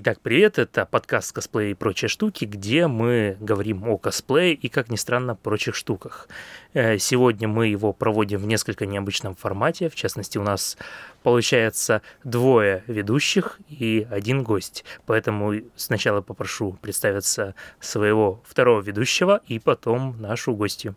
[0.00, 4.90] Итак, привет, это подкаст «Косплей и прочие штуки», где мы говорим о косплее и, как
[4.90, 6.28] ни странно, прочих штуках.
[6.72, 10.78] Э, сегодня мы его проводим в несколько необычном формате, в частности, у нас
[11.24, 14.84] получается двое ведущих и один гость.
[15.04, 20.94] Поэтому сначала попрошу представиться своего второго ведущего и потом нашу гостью.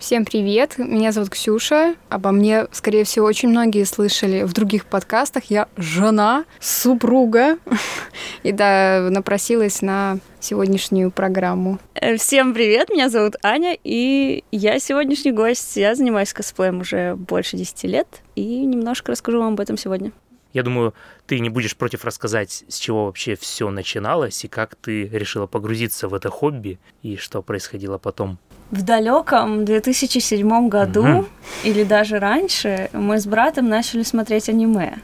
[0.00, 1.94] Всем привет, меня зовут Ксюша.
[2.08, 5.44] Обо мне, скорее всего, очень многие слышали в других подкастах.
[5.50, 7.58] Я жена, супруга.
[8.42, 11.78] И да, напросилась на сегодняшнюю программу.
[11.92, 15.76] Э, всем привет, меня зовут Аня, и я сегодняшний гость.
[15.76, 20.12] Я занимаюсь косплеем уже больше 10 лет, и немножко расскажу вам об этом сегодня.
[20.54, 20.94] Я думаю,
[21.26, 26.08] ты не будешь против рассказать, с чего вообще все начиналось и как ты решила погрузиться
[26.08, 28.38] в это хобби и что происходило потом
[28.70, 31.26] в далеком 2007 году угу.
[31.64, 34.98] или даже раньше мы с братом начали смотреть аниме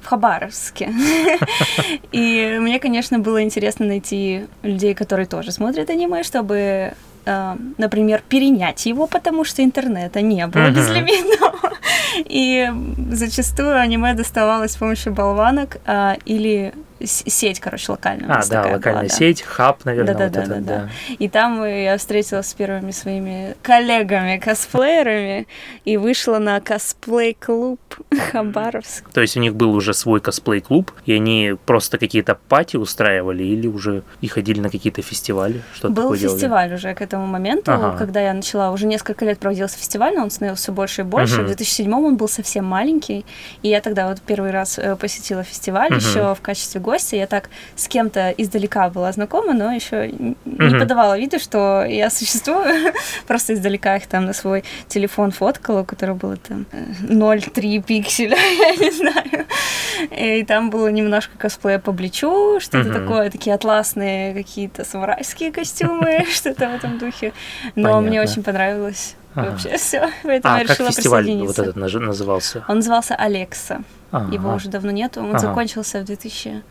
[0.00, 0.92] в Хабаровске.
[2.12, 6.94] И мне, конечно, было интересно найти людей, которые тоже смотрят аниме, чтобы
[7.26, 11.72] э, например, перенять его, потому что интернета не было безлимитного.
[12.16, 12.70] И
[13.10, 16.72] зачастую аниме доставалось с помощью болванок а, или
[17.04, 18.28] сеть, короче, локальная.
[18.28, 19.52] А, да, локальная была, сеть, да.
[19.52, 20.90] хаб, наверное, да, вот да, это, да, да, да.
[21.18, 25.46] И там я встретилась с первыми своими коллегами-косплеерами
[25.84, 27.80] и вышла на косплей-клуб
[28.32, 29.08] Хабаровск.
[29.10, 33.66] То есть у них был уже свой косплей-клуб, и они просто какие-то пати устраивали или
[33.66, 35.62] уже и ходили на какие-то фестивали?
[35.74, 36.74] Что был фестиваль делали?
[36.74, 37.96] уже к этому моменту, ага.
[37.96, 41.42] когда я начала, уже несколько лет проводился фестиваль, но он становился все больше и больше.
[41.42, 41.42] Угу.
[41.42, 43.24] В 2007 он был совсем маленький,
[43.62, 45.96] и я тогда вот первый раз э, посетила фестиваль угу.
[45.96, 47.16] еще в качестве гостя.
[47.16, 50.78] Я так с кем-то издалека была знакома, но еще не mm-hmm.
[50.78, 52.94] подавала виду, что я существую.
[53.26, 58.76] Просто издалека их там на свой телефон фоткала, у которого было там 0,3 пикселя, я
[58.76, 59.46] не знаю.
[60.10, 63.02] И там было немножко косплея по плечу, что-то mm-hmm.
[63.02, 67.32] такое, такие атласные какие-то самурайские костюмы, что-то в этом духе.
[67.74, 68.00] Но Понятно.
[68.00, 69.14] мне очень понравилось.
[69.34, 69.50] Ага.
[69.50, 70.10] Вообще все.
[70.22, 72.64] Поэтому а, я решила как фестиваль вот этот назывался?
[72.68, 73.82] Он назывался Алекса.
[74.10, 74.32] Ага.
[74.32, 75.20] Его уже давно нету.
[75.20, 75.38] Он ага.
[75.38, 76.62] закончился в 2000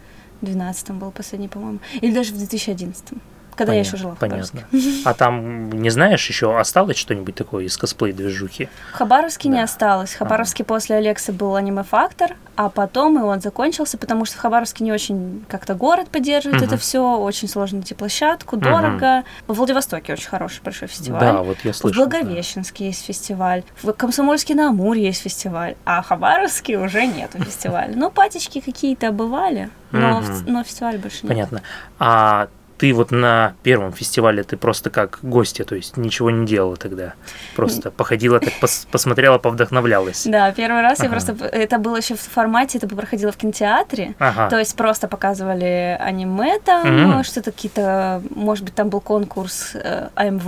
[0.42, 3.14] 2012 был последний, по-моему, или даже в 2011
[3.58, 4.62] когда понятно, я еще жила в Понятно.
[5.04, 8.70] А там, не знаешь, еще осталось что-нибудь такое из косплей-движухи?
[8.94, 9.56] В Хабаровске да.
[9.56, 10.14] не осталось.
[10.14, 10.68] В Хабаровске ага.
[10.68, 15.44] после Алекса был аниме-фактор, а потом и он закончился, потому что в Хабаровске не очень
[15.48, 16.68] как-то город поддерживает угу.
[16.68, 19.24] это все, очень сложно найти площадку, дорого.
[19.48, 19.54] Угу.
[19.54, 21.20] В Владивостоке очень хороший большой фестиваль.
[21.20, 22.06] Да, вот я слышал.
[22.06, 22.88] В Благовещенске да.
[22.88, 27.94] есть фестиваль, в Комсомольске на Амуре есть фестиваль, а в Хабаровске уже нету фестиваля.
[27.96, 31.30] Ну, патечки какие-то бывали, но, но фестиваля больше нет.
[31.30, 31.62] Понятно.
[32.00, 36.76] А ты вот на первом фестивале ты просто как гостья, то есть ничего не делала
[36.76, 37.14] тогда,
[37.56, 40.26] просто походила так, пос посмотрела, повдохновлялась.
[40.26, 41.06] Да, первый раз ага.
[41.06, 44.50] я просто, это было еще в формате, это проходило в кинотеатре, ага.
[44.50, 47.24] то есть просто показывали аниме там, угу.
[47.24, 50.48] что-то какие-то, может быть, там был конкурс э, АМВ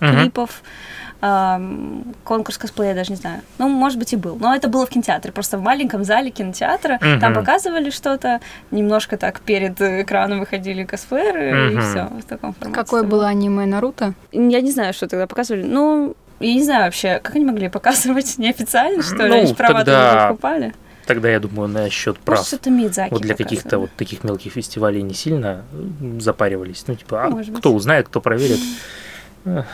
[0.00, 0.50] клипов.
[0.50, 0.68] Угу
[1.20, 3.42] конкурс косплея, даже не знаю.
[3.58, 4.36] Ну, может быть, и был.
[4.36, 6.94] Но это было в кинотеатре, просто в маленьком зале кинотеатра.
[6.94, 7.20] Угу.
[7.20, 8.40] Там показывали что-то,
[8.70, 11.78] немножко так перед экраном выходили косплееры, угу.
[11.78, 12.80] и все в таком формате.
[12.80, 14.14] Какое было аниме Наруто?
[14.32, 15.64] Я не знаю, что тогда показывали.
[15.64, 19.28] Ну, я не знаю вообще, как они могли показывать неофициально, что ли?
[19.28, 20.28] Ну, они права тогда...
[20.28, 20.74] покупали.
[21.04, 22.40] Тогда, я думаю, насчет прав.
[22.40, 25.64] Может, это Мидзаки вот для каких-то вот таких мелких фестивалей не сильно
[26.20, 26.84] запаривались.
[26.86, 27.78] Ну, типа, а Может кто быть.
[27.78, 28.60] узнает, кто проверит.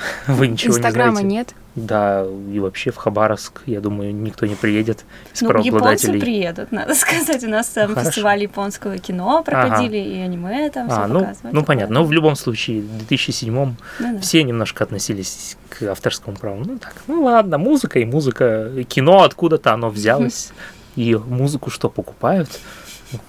[0.26, 1.34] Вы ничего Инстаграма не знаете.
[1.34, 1.54] нет?
[1.74, 5.04] Да, и вообще в Хабаровск, я думаю, никто не приедет
[5.34, 7.42] из ну, японцы приедут, надо сказать.
[7.42, 8.10] У нас там Хорошо.
[8.10, 10.08] фестиваль японского кино проходили, ага.
[10.08, 11.54] и аниме там а, все ну, показывали.
[11.54, 11.94] Ну, понятно.
[11.94, 14.20] Но в любом случае, в 2007 ну, да.
[14.20, 16.62] все немножко относились к авторскому праву.
[16.64, 18.70] Ну, так, ну ладно, музыка и музыка.
[18.88, 20.52] Кино откуда-то оно взялось.
[20.96, 22.48] И музыку что, покупают?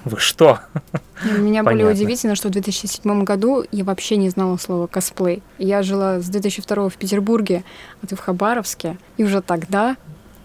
[0.03, 0.59] Вы что?
[1.23, 5.41] Меня более удивительно, что в 2007 году я вообще не знала слова косплей.
[5.57, 7.63] Я жила с 2002 в Петербурге,
[8.01, 8.97] а ты в Хабаровске.
[9.17, 9.95] И уже тогда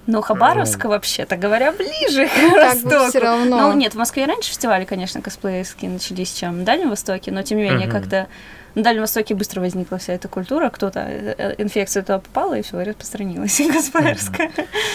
[0.06, 3.08] но Хабаровск, вообще-то говоря, ближе к ну, Ростоку.
[3.10, 3.60] все равно.
[3.60, 7.58] Ну, нет, в Москве раньше фестивали, конечно, косплеевские начались, чем в Дальнем Востоке, но, тем
[7.58, 8.26] не менее, как-то
[8.74, 12.62] на Дальнем Востоке быстро возникла вся эта культура, кто-то, э, э, инфекция туда попала, и
[12.62, 14.50] все, распространилась косплеерская.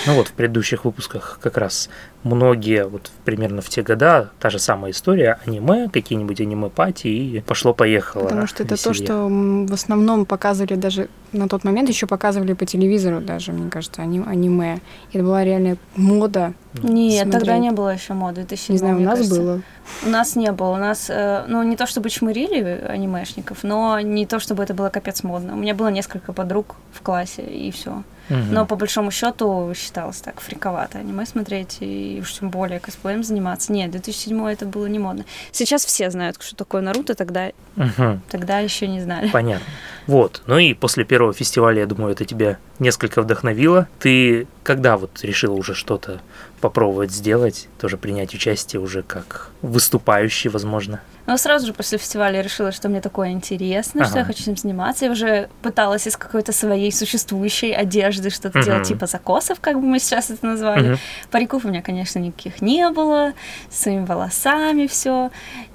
[0.06, 1.90] Ну вот, в предыдущих выпусках как раз
[2.26, 8.24] многие, вот примерно в те года, та же самая история, аниме, какие-нибудь аниме-пати, и пошло-поехало.
[8.24, 12.66] Потому что это то, что в основном показывали даже на тот момент еще показывали по
[12.66, 14.80] телевизору даже, мне кажется, аниме.
[15.14, 16.54] Это была реальная мода.
[16.74, 17.32] Нет, смотреть.
[17.32, 18.42] тогда не было еще моды.
[18.42, 19.42] 2007, не знаю, у нас кажется.
[19.42, 19.62] было.
[20.06, 20.70] У нас не было.
[20.72, 24.90] У нас, э, ну, не то чтобы чмырили анимешников, но не то чтобы это было
[24.90, 25.54] капец модно.
[25.54, 28.04] У меня было несколько подруг в классе, и все.
[28.30, 28.40] Угу.
[28.52, 33.72] Но по большому счету считалось так фриковато аниме смотреть и уж тем более косплеем заниматься.
[33.72, 35.26] Нет, 2007 это было не модно.
[35.52, 38.20] Сейчас все знают, что такое Наруто, тогда, угу.
[38.30, 39.30] тогда еще не знали.
[39.30, 39.66] Понятно.
[40.08, 40.42] Вот.
[40.48, 43.88] Ну и после первого фестиваля, я думаю, это тебя несколько вдохновило.
[44.00, 46.22] Ты когда вот решила уже что-то
[46.62, 51.02] попробовать сделать, тоже принять участие уже как выступающий, возможно?
[51.28, 54.10] Ну, сразу же после фестиваля я решила, что мне такое интересно, ага.
[54.10, 55.06] что я хочу этим заниматься.
[55.06, 58.66] Я уже пыталась из какой-то своей существующей одежды что-то uh-huh.
[58.66, 60.92] делать, типа закосов, как бы мы сейчас это назвали.
[60.92, 61.00] Uh-huh.
[61.32, 63.34] Париков у меня, конечно, никаких не было,
[63.70, 65.32] с своими волосами все.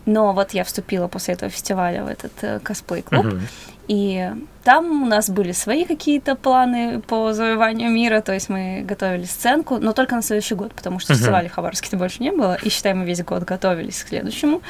[0.06, 3.26] Но вот я вступила после этого фестиваля в этот э, косплей-клуб.
[3.26, 3.40] Uh-huh.
[3.88, 4.30] И
[4.62, 9.78] там у нас были свои какие-то планы по завоеванию мира, то есть мы готовили сценку,
[9.78, 11.16] но только на следующий год, потому что uh-huh.
[11.16, 14.62] фестиваля в Хабаровске больше не было, и, считай, мы весь год готовились к следующему.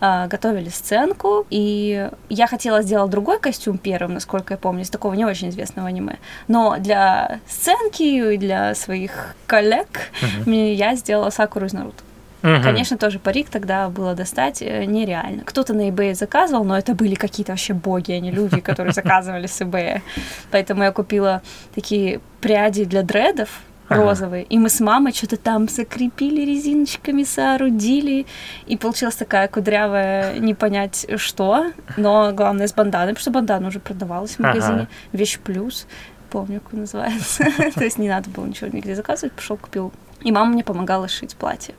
[0.00, 5.14] А, готовили сценку, и я хотела сделать другой костюм первым, насколько я помню, из такого
[5.14, 6.18] не очень известного аниме.
[6.48, 10.10] Но для сценки и для своих коллег
[10.46, 10.74] uh-huh.
[10.74, 12.02] я сделала Сакуру из Наруто.
[12.44, 12.62] Угу.
[12.62, 15.44] Конечно, тоже парик тогда было достать э, нереально.
[15.44, 19.46] Кто-то на eBay заказывал, но это были какие-то вообще боги, а не люди, которые заказывали
[19.46, 20.02] с eBay.
[20.50, 21.40] Поэтому я купила
[21.74, 23.48] такие пряди для дредов,
[23.88, 24.42] розовые.
[24.44, 24.54] Ага.
[24.54, 28.26] И мы с мамой что-то там закрепили резиночками, соорудили.
[28.66, 31.72] И получилась такая кудрявая, не понять что.
[31.96, 34.74] Но главное с банданой, потому что бандана уже продавалась в магазине.
[34.74, 34.88] Ага.
[35.12, 35.86] Вещь плюс.
[36.30, 37.44] Помню, как называется.
[37.74, 39.32] То есть не надо было ничего нигде заказывать.
[39.32, 39.92] Пошел, купил.
[40.22, 41.74] И мама мне помогала шить платье.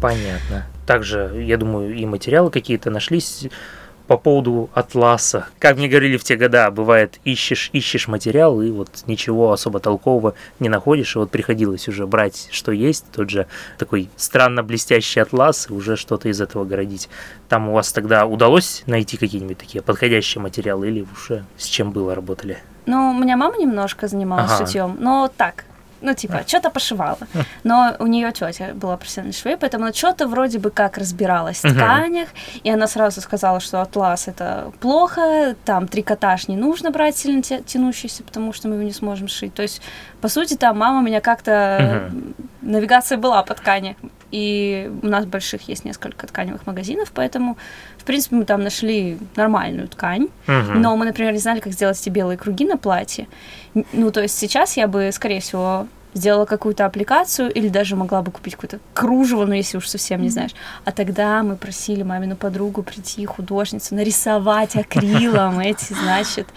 [0.00, 0.66] Понятно.
[0.86, 3.48] Также, я думаю, и материалы какие-то нашлись
[4.06, 5.46] по поводу атласа.
[5.58, 10.34] Как мне говорили в те года, бывает, ищешь, ищешь материал, и вот ничего особо толкового
[10.60, 13.46] не находишь, и вот приходилось уже брать, что есть, тот же
[13.78, 17.08] такой странно блестящий атлас, и уже что-то из этого городить.
[17.48, 22.14] Там у вас тогда удалось найти какие-нибудь такие подходящие материалы, или уже с чем было
[22.14, 22.58] работали?
[22.86, 24.66] Ну, у меня мама немножко занималась ага.
[24.66, 25.64] шитьем, но так,
[26.00, 27.18] ну, типа, что-то пошивала.
[27.64, 31.74] Но у нее тетя была профессиональной швеей, поэтому она что-то вроде бы как разбиралась в
[31.74, 32.28] тканях,
[32.62, 38.22] и она сразу сказала, что атлас это плохо, там трикотаж не нужно брать сильно тянущийся,
[38.22, 39.54] потому что мы его не сможем шить.
[39.54, 39.82] То есть,
[40.20, 42.10] по сути, там мама меня как-то...
[42.62, 43.96] Навигация была по ткани.
[44.32, 47.56] И у нас больших есть несколько тканевых магазинов, поэтому,
[47.96, 50.28] в принципе, мы там нашли нормальную ткань.
[50.46, 53.28] Но мы, например, не знали, как сделать эти белые круги на платье.
[53.92, 58.32] Ну, то есть сейчас я бы, скорее всего, сделала какую-то аппликацию или даже могла бы
[58.32, 60.52] купить какое-то кружево, ну, если уж совсем не знаешь.
[60.84, 66.48] А тогда мы просили мамину подругу прийти, художницу, нарисовать акрилом эти, значит,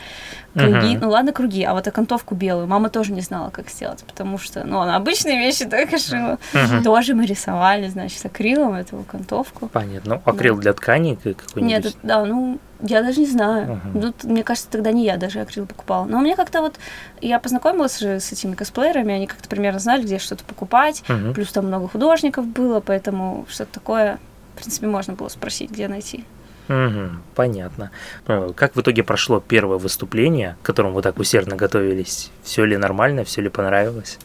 [0.59, 0.95] круги.
[0.95, 0.99] Uh-huh.
[1.01, 4.63] Ну ладно, круги, а вот окантовку белую мама тоже не знала, как сделать, потому что,
[4.63, 6.37] ну, она обычные вещи только шила.
[6.53, 6.83] Uh-huh.
[6.83, 9.67] Тоже мы рисовали, значит, акрилом эту окантовку.
[9.67, 10.15] Понятно.
[10.15, 10.61] Ну, акрил да.
[10.61, 11.61] для ткани какой-нибудь?
[11.61, 13.81] Нет, да, ну, я даже не знаю.
[13.83, 14.01] Uh-huh.
[14.01, 16.05] Тут, мне кажется, тогда не я даже акрил покупала.
[16.05, 16.75] Но мне как-то вот,
[17.21, 21.33] я познакомилась же с этими косплеерами, они как-то примерно знали, где что-то покупать, uh-huh.
[21.33, 24.19] плюс там много художников было, поэтому что-то такое,
[24.55, 26.25] в принципе, можно было спросить, где найти.
[26.69, 27.91] Угу, понятно.
[28.27, 32.31] Э, как в итоге прошло первое выступление, к которому вы так усердно готовились?
[32.43, 34.19] Все ли нормально, все ли понравилось?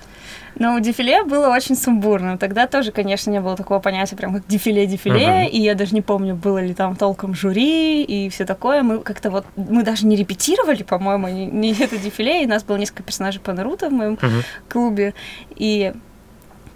[0.57, 2.39] Ну, дефиле было очень сумбурным.
[2.39, 5.49] Тогда тоже, конечно, не было такого понятия, прям как дефиле-дефиле, uh-huh.
[5.49, 8.83] и я даже не помню, было ли там толком жюри и все такое.
[8.83, 12.63] Мы как-то вот, мы даже не репетировали, по-моему, не, не это дефиле, и у нас
[12.63, 14.45] было несколько персонажей по Наруто в моем uh-huh.
[14.69, 15.15] клубе,
[15.57, 15.93] и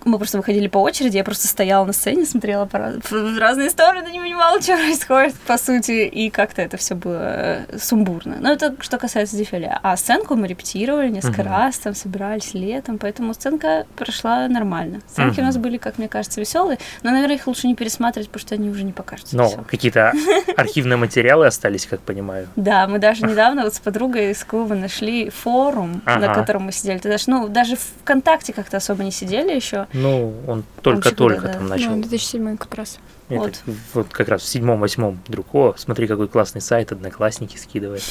[0.04, 2.78] мы просто выходили по очереди, я просто стояла на сцене, смотрела по
[3.10, 7.78] в разные стороны, не понимала, что происходит, по сути, и как-то это все было э,
[7.78, 8.36] сумбурно.
[8.40, 9.78] Но это что касается дефиле.
[9.82, 11.48] А сценку мы репетировали несколько uh-huh.
[11.48, 15.00] раз, там собирались летом, поэтому сценка прошла нормально.
[15.08, 15.42] Сценки uh-huh.
[15.42, 18.54] у нас были, как мне кажется, веселые, но, наверное, их лучше не пересматривать, потому что
[18.54, 19.36] они уже не покажутся.
[19.36, 20.12] Но какие-то
[20.56, 22.48] архивные материалы остались, как понимаю.
[22.56, 26.98] Да, мы даже недавно вот с подругой из клуба нашли форум, на котором мы сидели.
[26.98, 29.86] Ты даже, ну, даже ВКонтакте как-то особо не сидели еще.
[29.92, 31.68] Ну, он только-только да, там да.
[31.76, 31.90] начал.
[31.90, 32.98] Ну, 2007 как раз.
[33.28, 33.62] Это, вот.
[33.94, 38.02] вот как раз в седьмом-восьмом вдруг, о, смотри, какой классный сайт, одноклассники скидывает.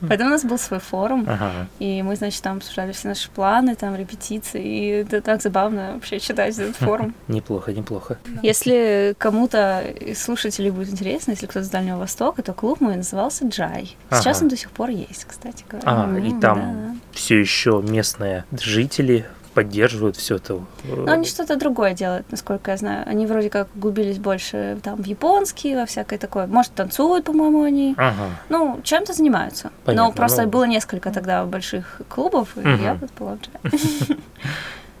[0.00, 1.68] Поэтому у нас был свой форум, ага.
[1.78, 6.20] и мы, значит, там обсуждали все наши планы, там репетиции, и это так забавно вообще
[6.20, 7.14] читать этот форум.
[7.28, 8.18] Неплохо, неплохо.
[8.42, 13.46] Если кому-то из слушателей будет интересно, если кто-то с Дальнего Востока, то клуб мой назывался
[13.46, 13.96] Джай.
[14.10, 14.44] Сейчас ага.
[14.44, 15.86] он до сих пор есть, кстати говоря.
[15.86, 16.96] А, и там да.
[17.12, 19.26] все еще местные жители
[19.56, 20.60] поддерживают все это.
[20.84, 23.04] Но они что-то другое делают, насколько я знаю.
[23.08, 26.46] Они вроде как губились больше там в японский, во всякое такое.
[26.46, 27.94] Может, танцуют, по-моему, они.
[27.96, 28.28] Ага.
[28.50, 29.70] Ну, чем-то занимаются.
[29.86, 30.50] Понятно, Но просто ну...
[30.50, 32.82] было несколько тогда больших клубов, и угу.
[32.82, 33.38] я была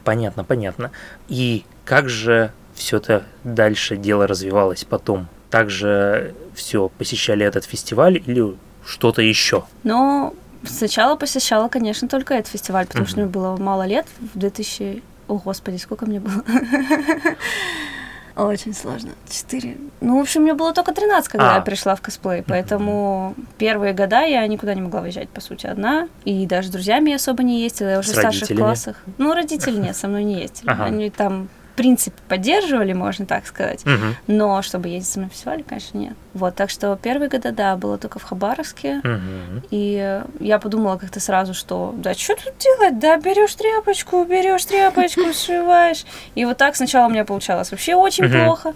[0.04, 0.90] Понятно, понятно.
[1.28, 5.28] И как же все это дальше дело развивалось потом?
[5.50, 9.64] Также все посещали этот фестиваль или что-то еще?
[9.82, 10.34] Ну,
[10.68, 15.02] сначала посещала, конечно, только этот фестиваль, потому что мне было мало лет, в 2000...
[15.28, 16.44] О, господи, сколько мне было?
[18.36, 19.12] Очень сложно.
[19.30, 19.78] Четыре.
[20.02, 21.54] Ну, в общем, мне было только 13, когда а.
[21.56, 23.46] я пришла в косплей, поэтому mm-hmm.
[23.56, 26.08] первые года я никуда не могла выезжать, по сути, одна.
[26.26, 29.02] И даже с друзьями я особо не ездила, я уже С в старших классах.
[29.16, 30.68] Ну, родители нет, со мной не ездили.
[30.68, 30.84] Ага.
[30.84, 33.82] Они там принципе поддерживали, можно так сказать.
[33.86, 34.16] Угу.
[34.26, 36.14] Но чтобы ездить на фестивале, конечно, нет.
[36.34, 38.98] Вот, так что первые года, да, было только в Хабаровске.
[38.98, 39.66] Угу.
[39.70, 42.98] И я подумала как-то сразу, что да что тут делать?
[42.98, 46.04] Да, берешь тряпочку, берешь тряпочку, сшиваешь.
[46.34, 48.44] И вот так сначала у меня получалось вообще очень угу.
[48.44, 48.74] плохо.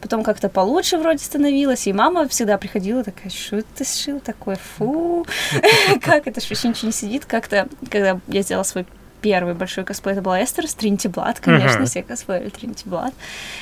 [0.00, 5.26] Потом как-то получше вроде становилось, и мама всегда приходила такая, что ты сшил такое, фу,
[6.02, 7.26] как это, что ничего не сидит.
[7.26, 8.86] Как-то, когда я сделала свой
[9.20, 11.86] первый большой косплей, это была Эстер с Тринити Блад, конечно, uh-huh.
[11.86, 13.14] все косплеили Тринити Блад.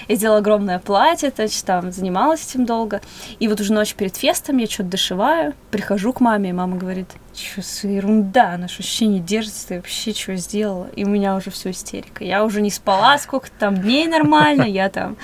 [0.08, 3.00] Я сделала огромное платье, значит, там занималась этим долго.
[3.38, 7.08] И вот уже ночь перед фестом я что-то дошиваю, прихожу к маме, и мама говорит,
[7.34, 10.88] что за ерунда, она что вообще не держится, ты вообще что сделала?
[10.96, 12.24] И у меня уже все истерика.
[12.24, 15.16] Я уже не спала сколько там дней нормально, я там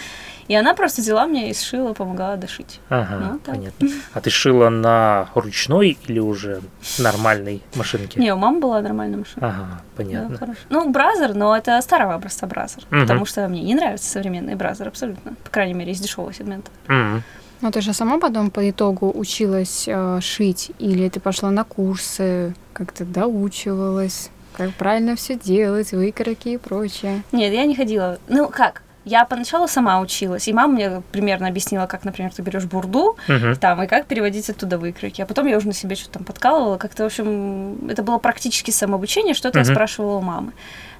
[0.48, 2.80] и она просто взяла мне и сшила, помогала дошить.
[2.88, 3.88] Ага, ну, понятно.
[4.12, 6.60] А ты шила на ручной или уже
[6.98, 8.20] нормальной машинке?
[8.20, 9.46] Не, у мамы была нормальная машинка.
[9.46, 10.38] Ага, понятно.
[10.38, 13.00] Да, ну, бразер, но это старого образца бразер, угу.
[13.00, 15.34] потому что мне не нравится современный бразер абсолютно.
[15.44, 16.70] По крайней мере, из дешевого сегмента.
[16.88, 17.22] Угу.
[17.60, 22.54] Ну, ты же сама потом по итогу училась э, шить, или ты пошла на курсы,
[22.74, 27.22] как-то доучивалась, как правильно все делать, выкройки и прочее?
[27.32, 28.18] Нет, я не ходила.
[28.28, 28.82] Ну, как?
[29.04, 33.56] Я поначалу сама училась, и мама мне примерно объяснила, как, например, ты берешь бурду, uh-huh.
[33.56, 35.20] там, и как переводить оттуда выкройки.
[35.20, 38.70] А потом я уже на себе что-то там подкалывала, как-то, в общем, это было практически
[38.70, 39.66] самообучение, что-то uh-huh.
[39.66, 40.52] я спрашивала у мамы.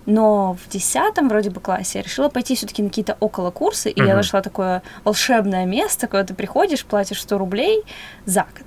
[0.07, 3.99] Но в десятом вроде бы классе я решила пойти все-таки на какие-то около курсы, и
[3.99, 4.07] uh-huh.
[4.07, 7.83] я нашла такое волшебное место, когда ты приходишь, платишь 100 рублей
[8.27, 8.67] за год.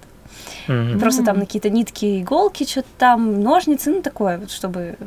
[0.67, 1.00] Mm-hmm.
[1.00, 4.98] Просто там на какие-то нитки, иголки, что-то там, ножницы, ну такое вот, чтобы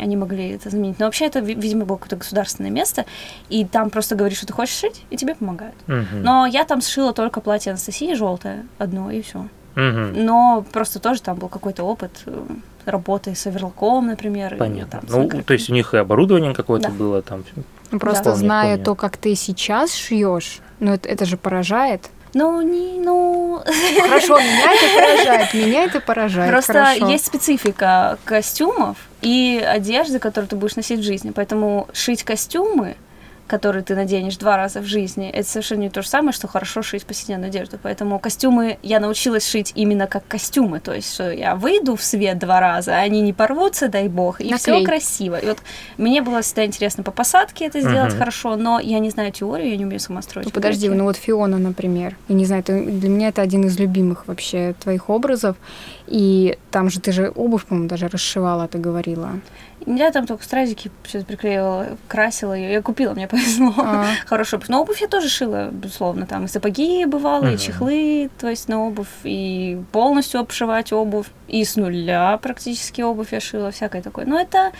[0.00, 0.98] они могли это заменить.
[0.98, 3.04] Но вообще это, видимо, было какое-то государственное место,
[3.48, 5.76] и там просто говоришь, что ты хочешь шить, и тебе помогают.
[5.88, 6.22] Угу.
[6.22, 9.48] Но я там сшила только платье Анастасии желтое одно, и все.
[9.76, 10.20] Угу.
[10.20, 12.44] Но просто тоже там был какой-то опыт э,
[12.84, 14.56] работы с оверлоком, например.
[14.56, 15.00] Понятно.
[15.02, 16.94] И, там, ну, то есть у них и оборудование какое-то да.
[16.94, 17.44] было там.
[17.90, 18.34] Ну, просто да.
[18.36, 22.10] зная то, как ты сейчас шьешь, ну это, это же поражает.
[22.34, 23.62] Ну, не, ну...
[24.02, 26.50] Хорошо, меня это поражает, меня это поражает.
[26.50, 27.08] Просто хорошо.
[27.08, 31.32] есть специфика костюмов и одежды, которую ты будешь носить в жизни.
[31.34, 32.96] Поэтому шить костюмы
[33.46, 36.82] который ты наденешь два раза в жизни, это совершенно не то же самое, что хорошо
[36.82, 37.78] шить повседневную одежду.
[37.82, 40.80] Поэтому костюмы я научилась шить именно как костюмы.
[40.80, 44.52] То есть, что я выйду в свет два раза, они не порвутся, дай бог, и
[44.54, 45.36] все красиво.
[45.36, 45.58] И вот
[45.98, 48.18] мне было всегда интересно по посадке это сделать uh-huh.
[48.18, 50.46] хорошо, но я не знаю теорию, я не умею сама строить.
[50.46, 52.16] Ну, подожди, ну вот Фиона, например.
[52.28, 55.56] Я не знаю, это, для меня это один из любимых вообще твоих образов.
[56.06, 59.40] И там же ты же обувь, по-моему, даже расшивала, ты говорила.
[59.86, 62.72] Я там только стразики сейчас приклеивала, красила ее.
[62.72, 63.72] Я купила, мне повезло.
[63.78, 64.06] А.
[64.26, 64.68] Хорошую обувь.
[64.68, 66.26] Но обувь я тоже шила, безусловно.
[66.26, 71.26] Там и сапоги бывало, и чехлы, то есть на обувь, и полностью обшивать обувь.
[71.48, 74.26] И с нуля практически обувь я шила, всякое такое.
[74.26, 74.72] Но это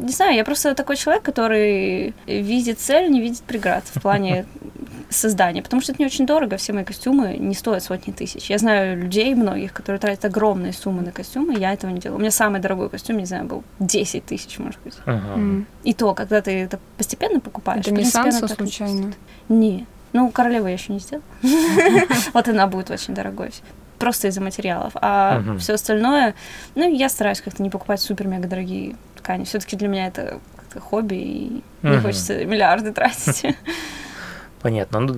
[0.00, 4.46] не знаю, я просто такой человек, который видит цель, не видит преград в плане
[5.08, 8.50] создания, потому что это не очень дорого, все мои костюмы не стоят сотни тысяч.
[8.50, 12.18] Я знаю людей многих, которые тратят огромные суммы на костюмы, я этого не делаю.
[12.18, 14.94] У меня самый дорогой костюм, не знаю, был 10 тысяч, может быть.
[15.04, 15.40] Ага.
[15.40, 15.64] Mm.
[15.84, 17.86] И то, когда ты это постепенно покупаешь.
[17.86, 19.12] Это не Сансо случайно?
[19.48, 19.86] Не.
[20.12, 21.24] Ну, королеву я еще не сделала.
[22.32, 23.50] Вот она будет очень дорогой
[23.98, 24.92] просто из-за материалов.
[24.96, 26.34] А все остальное,
[26.74, 29.44] ну, я стараюсь как-то не покупать супер-мега дорогие ткани.
[29.44, 30.38] Все-таки для меня это
[30.78, 33.56] хобби, и не хочется миллиарды тратить.
[34.66, 34.98] Понятно.
[34.98, 35.16] Ну,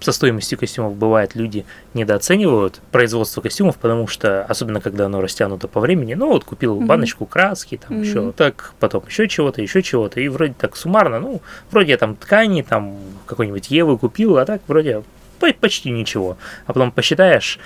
[0.00, 5.78] со стоимостью костюмов бывает, люди недооценивают производство костюмов, потому что, особенно когда оно растянуто по
[5.78, 6.86] времени, ну вот купил mm-hmm.
[6.86, 8.04] баночку краски, там mm-hmm.
[8.04, 12.16] еще так, потом еще чего-то, еще чего-то, и вроде так суммарно, ну, вроде я там
[12.16, 12.96] ткани, там
[13.26, 15.04] какой-нибудь Евы купил, а так вроде
[15.60, 16.36] почти ничего.
[16.66, 17.60] А потом посчитаешь,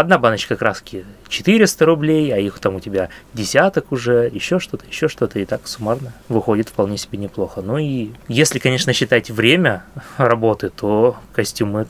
[0.00, 5.08] одна баночка краски 400 рублей, а их там у тебя десяток уже, еще что-то, еще
[5.08, 7.60] что-то, и так суммарно выходит вполне себе неплохо.
[7.62, 9.84] Ну и если, конечно, считать время
[10.16, 11.86] работы, то костюмы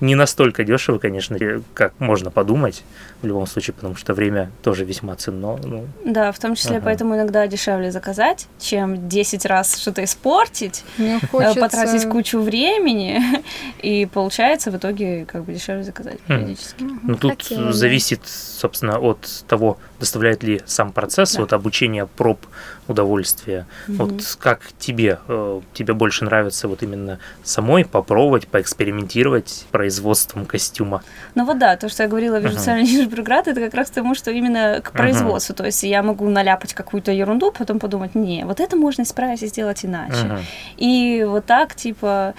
[0.00, 1.36] не настолько дешевы, конечно,
[1.74, 2.82] как можно подумать
[3.22, 5.56] в любом случае, потому что время тоже весьма ценно.
[5.62, 5.86] Ну.
[6.04, 6.86] Да, в том числе ага.
[6.86, 11.60] поэтому иногда дешевле заказать, чем 10 раз что-то испортить, Мне э, хочется...
[11.60, 13.20] потратить кучу времени,
[13.82, 16.84] и получается в итоге как бы дешевле заказать периодически.
[17.02, 17.39] Ну тут
[17.72, 21.42] зависит, собственно, от того, доставляет ли сам процесс, да.
[21.42, 22.40] от обучения проб
[22.88, 23.66] удовольствия.
[23.86, 23.96] Угу.
[23.96, 31.02] Вот как тебе, э, тебе больше нравится вот именно самой попробовать, поэкспериментировать производством костюма?
[31.34, 32.58] Ну вот да, то, что я говорила, вижу uh-huh.
[32.58, 35.52] социальный проград, это как раз тому, что именно к производству.
[35.52, 35.58] Uh-huh.
[35.58, 39.46] То есть я могу наляпать какую-то ерунду, потом подумать, не, вот это можно исправить и
[39.46, 40.14] сделать иначе.
[40.14, 40.40] Uh-huh.
[40.78, 42.34] И вот так, типа,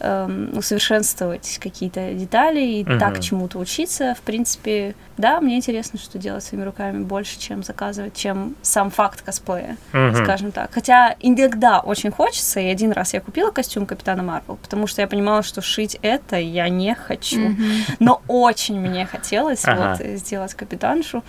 [0.00, 2.98] эм, усовершенствовать какие-то детали и угу.
[2.98, 4.14] так чему-то учиться.
[4.14, 9.22] В принципе, да, мне интересно, что делать своими руками больше, чем заказывать, чем сам факт
[9.22, 10.16] косплея, угу.
[10.16, 10.72] скажем так.
[10.72, 15.06] Хотя иногда очень хочется, и один раз я купила костюм Капитана Марвел, потому что я
[15.06, 17.50] понимала, что шить это я не хочу.
[17.50, 17.62] Угу.
[18.00, 19.96] Но очень мне хотелось ага.
[19.98, 21.22] вот сделать капитаншу.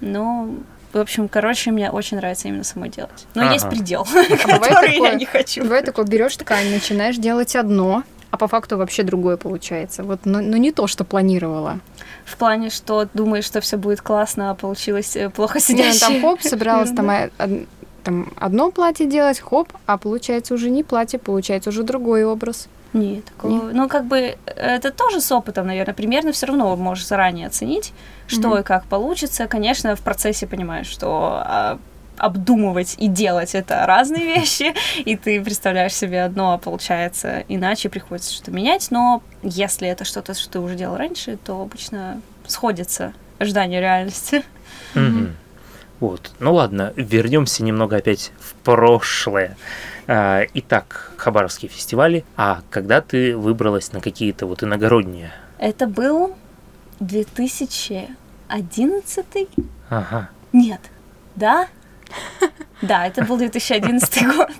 [0.00, 0.50] Но
[0.92, 3.26] в общем, короче, мне очень нравится именно самой делать.
[3.34, 3.54] Но ага.
[3.54, 5.62] есть предел, а который я не хочу.
[5.62, 10.04] Бывает такое, берешь ткань, начинаешь делать одно, а по факту вообще другое получается.
[10.04, 11.80] Вот, но, но не то, что планировала.
[12.24, 15.92] В плане, что думаешь, что все будет классно, а получилось э, плохо сидящее.
[15.92, 17.10] Не, там хоп, собиралась там,
[18.04, 22.68] там одно платье делать, хоп, а получается уже не платье, получается уже другой образ.
[22.92, 23.52] Нет, такого.
[23.52, 23.72] Нет.
[23.72, 25.94] Ну, как бы это тоже с опытом, наверное.
[25.94, 27.92] Примерно все равно можешь заранее оценить,
[28.26, 28.60] что mm-hmm.
[28.60, 29.46] и как получится.
[29.46, 31.78] Конечно, в процессе понимаешь, что а,
[32.22, 34.72] обдумывать и делать это разные вещи,
[35.04, 38.92] и ты представляешь себе одно, а получается иначе, приходится что-то менять.
[38.92, 44.44] Но если это что-то, что ты уже делал раньше, то обычно сходится ожидание реальности.
[44.94, 45.32] Mm-hmm.
[45.98, 46.30] Вот.
[46.38, 49.56] Ну ладно, вернемся немного опять в прошлое.
[50.06, 52.24] А, итак, Хабаровские фестивали.
[52.36, 55.32] А когда ты выбралась на какие-то вот иногородние?
[55.58, 56.36] Это был
[57.00, 59.26] 2011?
[59.90, 60.28] Ага.
[60.52, 60.80] Нет.
[61.34, 61.66] Да?
[62.82, 64.50] Да, это был 2011 год.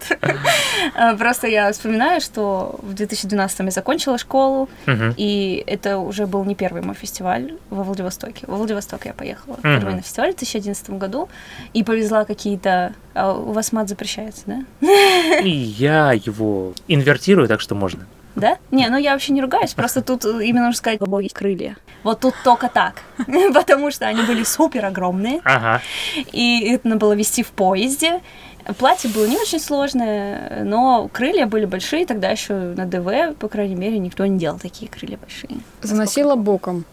[0.95, 4.69] А, просто я вспоминаю, что в 2012 я закончила школу,
[5.17, 8.47] и это уже был не первый мой фестиваль во Владивостоке.
[8.47, 11.29] Во Владивосток я поехала впервые на фестиваль в 2011 году
[11.73, 12.95] и повезла какие-то...
[13.15, 14.65] А у вас мат запрещается, да?
[15.43, 18.07] И я его инвертирую, так что можно.
[18.35, 18.59] Да?
[18.71, 21.77] Не, ну я вообще не ругаюсь, просто тут именно нужно сказать, бабой крылья.
[22.03, 23.03] Вот тут только так,
[23.55, 25.81] потому что они были супер огромные, ага.
[26.33, 28.21] и это надо было вести в поезде.
[28.79, 33.75] Платье было не очень сложное, но крылья были большие, тогда еще на ДВ, по крайней
[33.75, 35.61] мере, никто не делал такие крылья большие.
[35.83, 36.85] Заносила боком.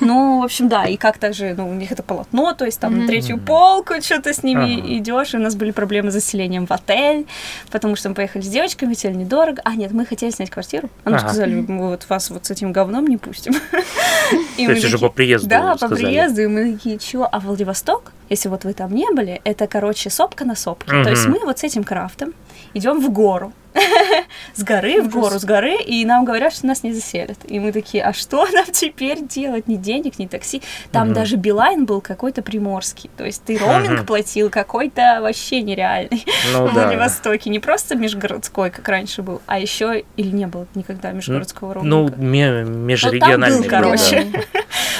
[0.00, 2.94] Ну, в общем, да, и как-то же, ну, у них это полотно, то есть там
[2.94, 3.00] mm-hmm.
[3.00, 4.98] на третью полку что-то с ними uh-huh.
[4.98, 7.26] идешь, и у нас были проблемы с заселением в отель,
[7.70, 9.62] потому что мы поехали с девочками, хотели недорого.
[9.64, 10.90] А, нет, мы хотели снять квартиру.
[11.04, 11.22] А нам uh-huh.
[11.22, 13.54] сказали, мы вот вас вот с этим говном не пустим.
[14.56, 17.28] То есть уже по приезду Да, по приезду, и мы такие, чего?
[17.30, 20.90] А Владивосток, если вот вы там не были, это, короче, сопка на сопке.
[21.02, 22.34] То есть мы вот с этим крафтом
[22.74, 23.52] идем в гору,
[24.54, 27.38] с горы в гору, с горы, и нам говорят, что нас не заселят.
[27.46, 29.68] И мы такие, а что нам теперь делать?
[29.68, 30.62] Ни денег, ни такси.
[30.90, 31.14] Там угу.
[31.14, 33.10] даже Билайн был какой-то приморский.
[33.16, 34.06] То есть ты роуминг угу.
[34.06, 37.50] платил какой-то вообще нереальный ну, в Владивостоке.
[37.50, 42.16] Не просто межгородской, как раньше был, а еще или не было никогда межгородского роуминга.
[42.16, 43.56] Ну, межрегиональный.
[43.58, 44.26] Ну, был, короче.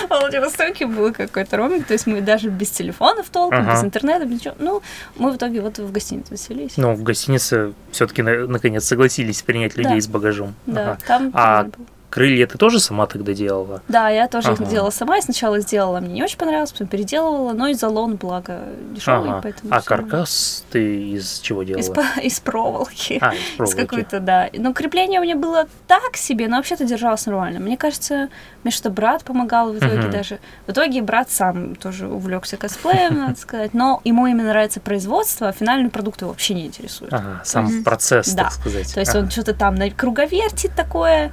[0.09, 4.43] В Владивостоке был какой-то роуминг, то есть мы даже без телефонов толком, без интернета, без
[4.43, 4.55] ничего.
[4.59, 4.83] Ну,
[5.17, 6.77] мы в итоге вот в гостинице заселились.
[6.77, 10.01] Ну, в гостинице все-таки на наконец согласились принять людей да.
[10.01, 10.55] с багажом.
[10.66, 10.98] Да, ага.
[11.07, 11.68] там а
[12.12, 13.83] крылья ты тоже сама тогда делала?
[13.88, 14.62] Да, я тоже ага.
[14.62, 15.16] их делала сама.
[15.16, 19.40] Я сначала сделала, мне не очень понравилось, потом переделывала, но и залон, благо, дешевый, ага.
[19.42, 19.75] поэтому...
[19.75, 21.81] А каркас ты из чего делала?
[21.81, 21.90] Из,
[22.22, 23.18] из проволоки.
[23.20, 23.62] А, из проволоки.
[23.62, 24.51] Из какой-то, да.
[24.53, 27.61] Ну, крепление у меня было так себе, но вообще-то держалось нормально.
[27.61, 28.29] Мне кажется,
[28.62, 30.12] мне что брат помогал в итоге uh-huh.
[30.12, 30.38] даже.
[30.66, 33.72] В итоге брат сам тоже увлекся косплеем, надо сказать.
[33.72, 37.12] Но ему именно нравится производство, а финальный продукт его вообще не интересует.
[37.12, 38.92] Ага, сам процесс, так сказать.
[38.92, 41.33] То есть он что-то там на круговертит такое,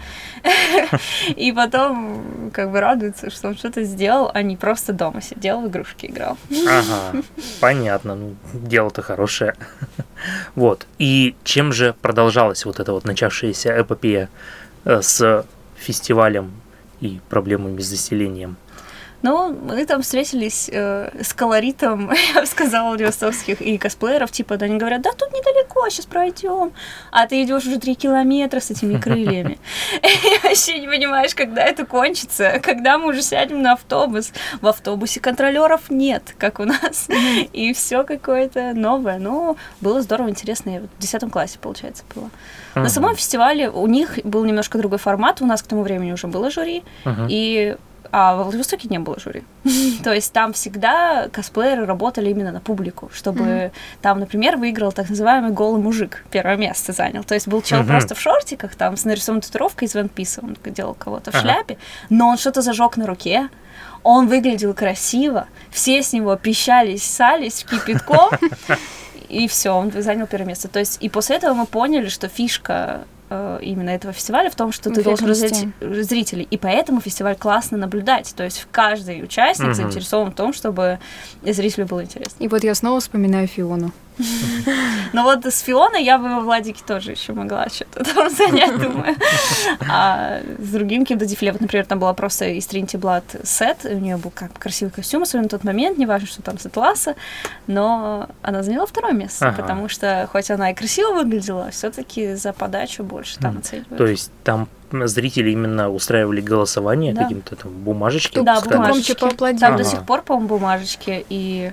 [1.36, 5.68] и потом как бы радуется, что он что-то сделал, а не просто дома сидел, в
[5.68, 6.38] игрушки играл.
[6.68, 7.24] Ага,
[7.60, 8.16] понятно.
[8.16, 9.56] Ну, дело-то хорошее.
[10.56, 10.86] Вот.
[10.98, 14.30] И чем же продолжалась вот эта вот начавшаяся эпопея
[14.86, 16.52] э, с фестивалем
[17.02, 18.58] и проблемами с заселением?
[19.22, 24.32] Ну, мы там встретились э, с колоритом, я бы сказала, владивостокских и косплееров.
[24.32, 26.72] Типа, да, они говорят, да тут недалеко, сейчас пройдем.
[27.12, 29.60] А ты идешь уже три километра с этими крыльями.
[29.94, 34.32] И вообще не понимаешь, когда это кончится, когда мы уже сядем на автобус.
[34.62, 37.10] В автобусе контролеров нет, как у нас.
[37.52, 39.18] И все какое-то новое.
[39.20, 40.70] Ну, было здорово, интересно.
[40.70, 42.30] Я в 10 классе, получается, было.
[42.76, 45.42] На самом фестивале у них был немножко другой формат.
[45.42, 46.84] У нас к тому времени уже было жюри.
[47.28, 47.76] И
[48.12, 49.44] а в Владивостоке не было жюри.
[50.04, 53.72] То есть там всегда косплееры работали именно на публику, чтобы mm-hmm.
[54.02, 57.24] там, например, выиграл так называемый голый мужик, первое место занял.
[57.24, 57.88] То есть был чел mm-hmm.
[57.88, 61.78] просто в шортиках, там, с нарисованной татуировкой из Ван Писа, он делал кого-то в шляпе,
[62.10, 63.50] но он что-то зажег на руке,
[64.04, 68.30] он выглядел красиво, все с него пищались, сались кипятком,
[69.28, 70.68] и все, он занял первое место.
[70.68, 74.72] То есть и после этого мы поняли, что фишка Э, именно этого фестиваля в том,
[74.72, 76.48] что ты должен развить зрителей.
[76.50, 78.34] И поэтому фестиваль классно наблюдать.
[78.36, 79.76] То есть каждый участник угу.
[79.76, 81.00] заинтересован в том, чтобы
[81.44, 82.44] зрителю было интересно.
[82.44, 83.92] И вот я снова вспоминаю Фиону.
[85.14, 89.16] Ну вот с Фионой я бы во Владике тоже еще могла что-то там занять, думаю.
[89.90, 93.98] А с другим каким-то дефиле, вот, например, там была просто из Trinity Blood сет, у
[93.98, 97.16] нее был как красивый костюм, особенно на тот момент, неважно, что там с атласа,
[97.68, 103.04] но она заняла второе место, потому что хоть она и красиво выглядела, все-таки за подачу
[103.04, 103.98] больше там оценивают.
[103.98, 107.24] То есть там зрители именно устраивали голосование да.
[107.24, 108.40] каким-то там бумажечки.
[108.40, 109.14] Да, бумажечки.
[109.14, 111.72] Там до сих пор, по-моему, бумажечки и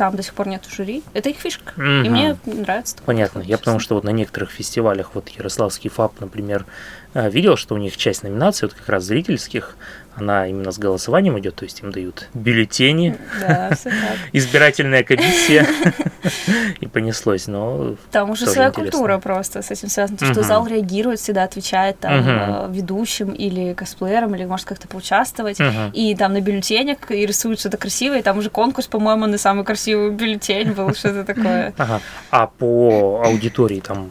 [0.00, 1.02] там до сих пор нет жюри.
[1.12, 1.74] Это их фишка.
[1.76, 1.82] Угу.
[1.82, 2.96] И мне нравится.
[3.04, 3.40] Понятно.
[3.40, 6.64] Я потому что вот на некоторых фестивалях, вот Ярославский ФАП, например,
[7.12, 9.76] э, видел, что у них часть номинаций, вот как раз зрительских,
[10.20, 13.70] она именно с голосованием идет, то есть им дают бюллетени, да,
[14.32, 15.66] избирательная комиссия,
[16.80, 21.44] и понеслось, но Там уже своя культура просто с этим связана, что зал реагирует, всегда
[21.44, 25.58] отвечает там э, ведущим или косплеерам, или может как-то поучаствовать,
[25.92, 29.64] и там на бюллетенях и рисуют что-то красивое, и там уже конкурс, по-моему, на самый
[29.64, 31.74] красивый бюллетень был, что-то такое.
[31.78, 32.00] Ага.
[32.30, 34.10] А по аудитории там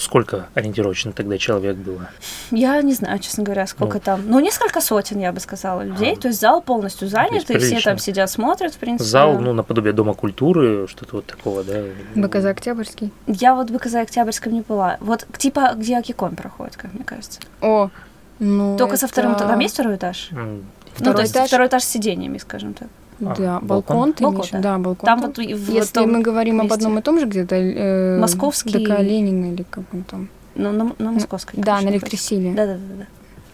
[0.00, 2.08] сколько ориентировочно тогда человек было?
[2.50, 4.00] Я не знаю, честно говоря, сколько ну.
[4.00, 4.22] там.
[4.26, 6.14] Ну, несколько сотен, я бы сказала, людей.
[6.14, 6.20] А.
[6.20, 9.08] То есть зал полностью занят, и все там сидят, смотрят, в принципе.
[9.08, 11.82] Зал, ну, наподобие Дома культуры, что-то вот такого, да?
[12.14, 13.12] БКЗ Октябрьский.
[13.26, 14.96] Я вот в БКЗ Октябрьском не была.
[15.00, 17.40] Вот типа где Акикон проходит, как мне кажется.
[17.60, 17.90] О,
[18.38, 19.02] ну Только это...
[19.02, 20.28] со вторым, там есть второй этаж?
[20.32, 20.64] Mm.
[20.94, 21.48] Второй ну, то есть этаж?
[21.48, 22.88] второй этаж с сидениями, скажем так.
[23.20, 24.60] А, да, балкон, балкон ты балкон, да.
[24.60, 25.06] да, балкон.
[25.06, 26.66] Там вот в Если том мы говорим месте.
[26.66, 30.28] об одном и том же где-то э, Московский ДК Ленина или как он там.
[30.54, 31.60] Ну, на, на Московской.
[31.62, 32.52] Да, на электросиле.
[32.52, 33.06] Да, да, да, да.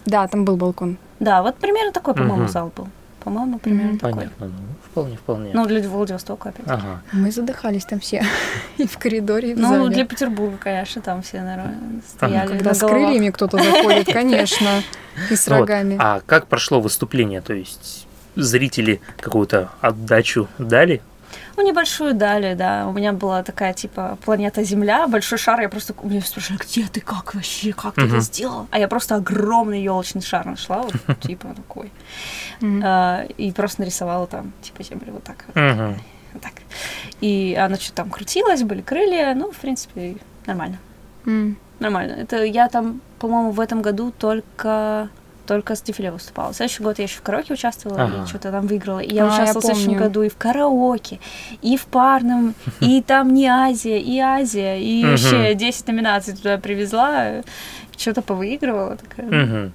[0.04, 0.98] Да, там был балкон.
[1.20, 2.52] Да, вот примерно такой, по-моему, угу.
[2.52, 2.88] зал был.
[3.22, 3.98] По-моему, примерно mm-hmm.
[3.98, 4.14] такой.
[4.14, 4.52] Понятно, ну,
[4.84, 5.50] вполне, вполне.
[5.54, 6.66] Ну, для Владивостока опять.
[6.66, 7.02] Ага.
[7.12, 8.24] Мы задыхались там все.
[8.78, 9.94] и в коридоре, и в Ну, зале.
[9.94, 14.82] для Петербурга, конечно, там все, наверное, стояли Когда на с крыльями кто-то заходит, конечно,
[15.30, 15.96] и с рогами.
[16.00, 17.40] А как прошло выступление?
[17.40, 21.02] То есть зрители какую-то отдачу дали
[21.56, 22.86] ну, небольшую дали, да.
[22.88, 25.60] У меня была такая, типа, планета Земля, большой шар.
[25.60, 28.66] Я просто, у меня спрашивают, где ты, как вообще, как ты это сделал?
[28.70, 31.90] А я просто огромный елочный шар нашла, вот, типа, такой.
[32.82, 35.44] А, и просто нарисовала там, типа, Землю вот так.
[36.32, 36.52] Вот так.
[37.20, 40.16] И она что-то там крутилась, были крылья, ну, в принципе,
[40.46, 40.78] нормально.
[41.78, 42.12] Нормально.
[42.12, 45.10] Это я там, по-моему, в этом году только
[45.46, 46.52] только с дефиле выступала.
[46.52, 48.24] В следующий год я еще в караоке участвовала ага.
[48.24, 49.00] и что-то там выиграла.
[49.00, 51.20] И я а, участвовала я в следующем году и в караоке,
[51.60, 57.42] и в парном, и там не Азия, и Азия, и вообще 10 номинаций туда привезла,
[57.96, 58.96] что-то повыигрывала.
[58.96, 59.72] Такая.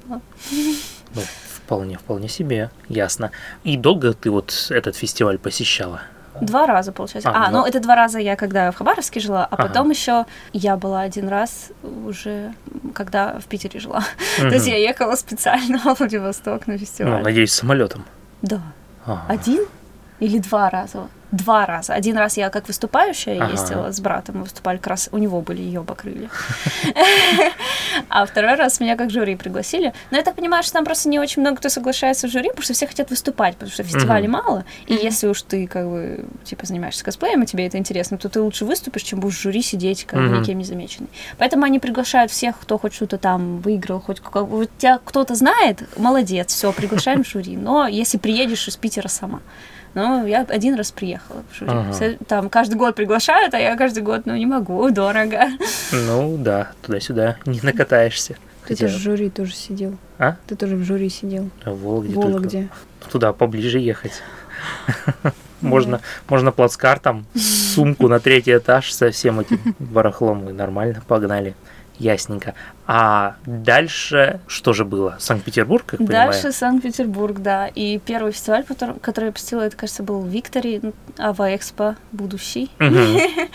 [1.16, 1.22] Ну,
[1.68, 3.32] вполне, вполне себе, ясно.
[3.64, 6.02] И долго ты вот этот фестиваль посещала?
[6.42, 7.30] Два раза, получается.
[7.30, 9.68] А, а ну это два раза я когда в Хабаровске жила, а ага.
[9.68, 11.72] потом еще я была один раз
[12.06, 12.54] уже,
[12.94, 14.04] когда в Питере жила.
[14.40, 14.50] Угу.
[14.50, 17.12] То есть я ехала специально в Владивосток на фестиваль.
[17.12, 18.06] Ну, надеюсь, самолетом.
[18.42, 18.62] Да.
[19.06, 19.24] Ага.
[19.28, 19.66] Один
[20.20, 21.94] или два раза два раза.
[21.94, 23.52] Один раз я как выступающая ага.
[23.52, 26.30] ездила с братом, мы выступали как раз, у него были ее крылья.
[28.10, 29.94] А второй раз меня как жюри пригласили.
[30.12, 32.64] Но я так понимаю, что там просто не очень много кто соглашается в жюри, потому
[32.64, 34.66] что все хотят выступать, потому что фестивалей мало.
[34.86, 38.40] И если уж ты как бы типа занимаешься косплеем, и тебе это интересно, то ты
[38.40, 41.10] лучше выступишь, чем будешь в жюри сидеть как бы никем не замеченный.
[41.38, 44.22] Поэтому они приглашают всех, кто хоть что-то там выиграл, хоть
[44.78, 47.58] тебя кто-то знает, молодец, все, приглашаем в жюри.
[47.58, 49.42] Но если приедешь из Питера сама.
[49.98, 51.72] Но я один раз приехала в жюри.
[51.74, 52.18] Ага.
[52.28, 55.46] Там каждый год приглашают, а я каждый год, ну, не могу, дорого.
[55.92, 58.36] Ну, да, туда-сюда не накатаешься.
[58.68, 58.86] Ты Хотя...
[58.86, 59.98] тоже в жюри тоже сидел.
[60.20, 60.36] А?
[60.46, 61.50] Ты тоже в жюри сидел.
[61.66, 62.14] В Вологде.
[62.14, 62.70] В Вологде.
[63.12, 64.22] Туда поближе ехать.
[65.62, 71.56] Можно, можно плацкартом, сумку на третий этаж со всем этим барахлом, и нормально, погнали.
[72.00, 72.54] Ясненько.
[72.86, 75.18] А дальше что же было?
[75.20, 77.68] Санкт-Петербург, как Дальше Санкт-Петербург, да.
[77.68, 80.82] И первый фестиваль, который, который я посетила, это, кажется, был Виктори,
[81.18, 82.72] Ава Экспо будущий.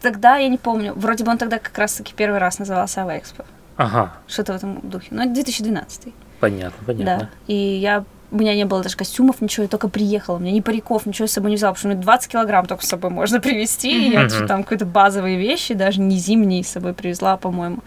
[0.00, 0.92] Тогда я не помню.
[0.94, 3.44] Вроде бы он тогда как раз-таки первый раз назывался Ава Экспо.
[3.76, 4.12] Ага.
[4.26, 5.08] Что-то в этом духе.
[5.10, 6.12] Ну, это 2012.
[6.40, 7.04] Понятно, понятно.
[7.18, 7.28] Да.
[7.46, 10.36] И я у меня не было даже костюмов, ничего, я только приехала.
[10.36, 12.84] У меня ни париков, ничего с собой не взяла, потому что мне 20 килограмм только
[12.84, 14.08] с собой можно привезти.
[14.08, 17.78] И я там какие-то базовые вещи, даже не зимние, с собой привезла, по-моему.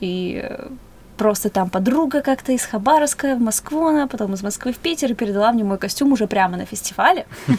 [0.00, 0.68] И э,
[1.16, 5.14] просто там подруга как-то из Хабаровска в Москву, она потом из Москвы в Питер и
[5.14, 7.26] передала мне мой костюм уже прямо на фестивале.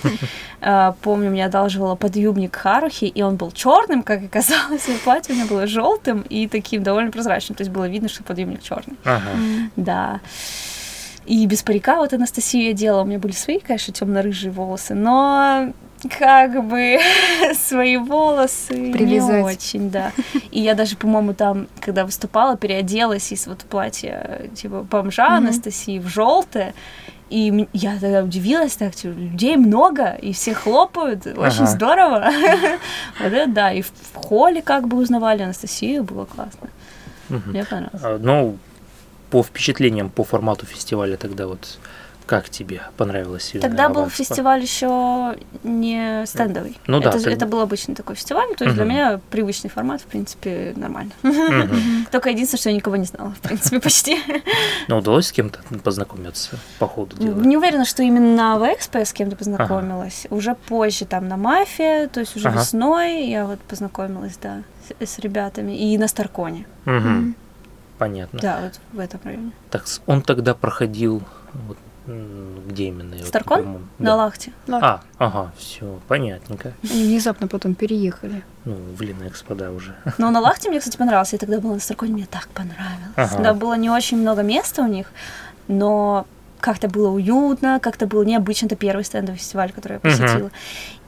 [0.63, 5.35] Э, помню, мне одалживала подъюбник Харухи, и он был черным, как оказалось, и платье у
[5.35, 8.95] меня было желтым и таким довольно прозрачным, то есть было видно, что подъюбник черный.
[9.75, 10.19] Да.
[11.25, 13.03] И без парика вот Анастасия делала.
[13.03, 15.71] У меня были свои, конечно, темно-рыжие волосы, но
[16.17, 16.97] как бы
[17.53, 19.37] свои волосы Привязать.
[19.37, 20.11] не очень, да.
[20.49, 25.37] И я даже, по-моему, там, когда выступала, переоделась из вот платья типа бомжа mm-hmm.
[25.37, 26.73] Анастасии в желтое.
[27.29, 31.65] И я тогда удивилась, так, типа, людей много, и все хлопают, очень ага.
[31.67, 32.29] здорово.
[33.21, 36.67] вот это да, и в холле как бы узнавали Анастасию, было классно.
[37.29, 38.01] Мне понравилось.
[38.03, 38.57] А, ну,
[39.31, 41.79] по впечатлениям по формату фестиваля тогда вот
[42.31, 43.53] как тебе понравилось?
[43.59, 46.77] Тогда был фестиваль еще не стендовый.
[46.87, 47.09] Ну да.
[47.09, 48.85] Это, это был обычный такой фестиваль, то есть угу.
[48.85, 51.11] для меня привычный формат, в принципе, нормально.
[51.23, 51.75] Угу.
[52.09, 54.17] Только единственное, что я никого не знала, в принципе, почти.
[54.87, 57.37] Но удалось с кем-то познакомиться по ходу дела?
[57.37, 60.25] Не уверена, что именно в Экспо я с кем-то познакомилась.
[60.27, 60.35] Ага.
[60.35, 62.59] Уже позже там на Мафе, то есть уже ага.
[62.59, 65.73] весной я вот познакомилась, да, с, с ребятами.
[65.73, 66.65] И на Старконе.
[66.85, 67.33] Угу.
[68.01, 68.39] Понятно.
[68.39, 69.51] Да, вот в этом районе.
[69.69, 71.21] Так он тогда проходил
[71.53, 71.77] вот,
[72.67, 73.15] где именно?
[73.23, 73.73] Старкон?
[73.73, 74.15] Вот, на да.
[74.15, 74.53] Лахте.
[74.71, 76.73] А, ага, все, понятненько.
[76.81, 78.41] Они внезапно потом переехали.
[78.65, 79.95] Ну, в Линэкспо, да, уже.
[80.17, 81.35] Но на Лахте мне, кстати, понравился.
[81.35, 83.13] Я тогда была на Старконе, мне так понравилось.
[83.17, 83.43] Ага.
[83.43, 85.05] Да, было не очень много места у них,
[85.67, 86.25] но
[86.61, 88.67] как-то было уютно, как-то было необычно.
[88.67, 90.47] Это первый стендовый фестиваль, который я посетила.
[90.47, 90.51] Uh-huh.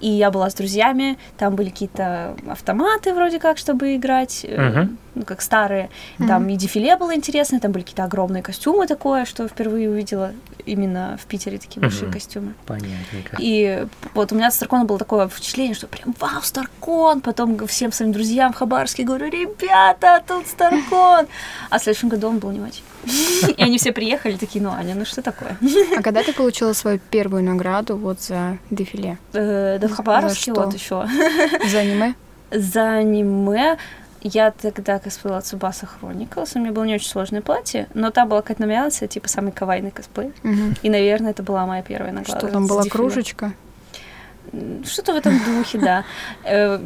[0.01, 4.89] И я была с друзьями, там были какие-то автоматы вроде как, чтобы играть, uh-huh.
[5.15, 5.89] ну, как старые.
[6.17, 6.27] Uh-huh.
[6.27, 10.33] Там и дефиле было интересно, там были какие-то огромные костюмы такое, что впервые увидела
[10.65, 11.83] именно в Питере такие uh-huh.
[11.83, 12.53] большие костюмы.
[12.65, 13.37] Понятненько.
[13.39, 17.21] И вот у меня от Старкона было такое впечатление, что прям вау, Старкон!
[17.21, 21.27] Потом всем своим друзьям в Хабаровске говорю, ребята, тут Старкон!
[21.69, 22.83] А в следующем году он был не очень.
[23.57, 25.57] И они все приехали такие, ну, Аня, ну что такое?
[25.97, 29.17] А когда ты получила свою первую награду вот за дефиле?
[29.33, 31.07] Э, да в Хабаровске вот еще.
[31.71, 32.15] За аниме?
[32.51, 33.77] За аниме.
[34.21, 38.41] Я тогда косплеила Цубаса Хрониклс, у меня было не очень сложное платье, но там была
[38.41, 40.31] какая-то номинация, типа самый кавайный косплей.
[40.45, 40.75] Угу.
[40.81, 42.39] И, наверное, это была моя первая награда.
[42.39, 43.51] Что там была кружечка?
[44.85, 46.05] Что-то в этом духе, да.
[46.45, 46.79] Э,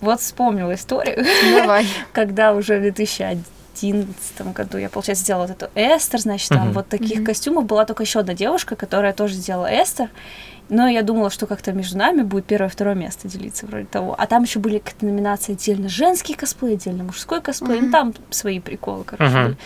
[0.00, 1.24] вот вспомнила историю.
[1.54, 1.86] Давай.
[2.12, 6.72] Когда уже в 2011 2011 году я, получается, сделала вот эту Эстер, значит, там uh-huh.
[6.72, 7.24] вот таких uh-huh.
[7.24, 10.08] костюмов была только еще одна девушка, которая тоже сделала Эстер,
[10.68, 14.14] но я думала, что как-то между нами будет первое-второе место делиться вроде того.
[14.16, 17.86] А там еще были какие-то номинации отдельно женский косплей, отдельно мужской косплей, uh-huh.
[17.86, 19.44] ну там свои приколы, короче, uh-huh.
[19.44, 19.56] были.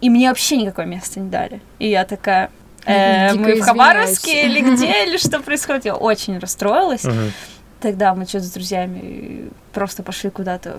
[0.00, 1.60] И мне вообще никакое место не дали.
[1.78, 2.50] И я такая,
[2.86, 5.84] э, мы в Хабаровске или где, или что происходит?
[5.84, 7.04] Я очень расстроилась.
[7.80, 10.76] Тогда мы что-то с друзьями просто пошли куда-то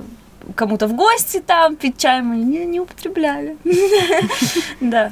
[0.56, 3.58] кому-то в гости там, пить чай мы не, не употребляли.
[4.82, 5.12] Да.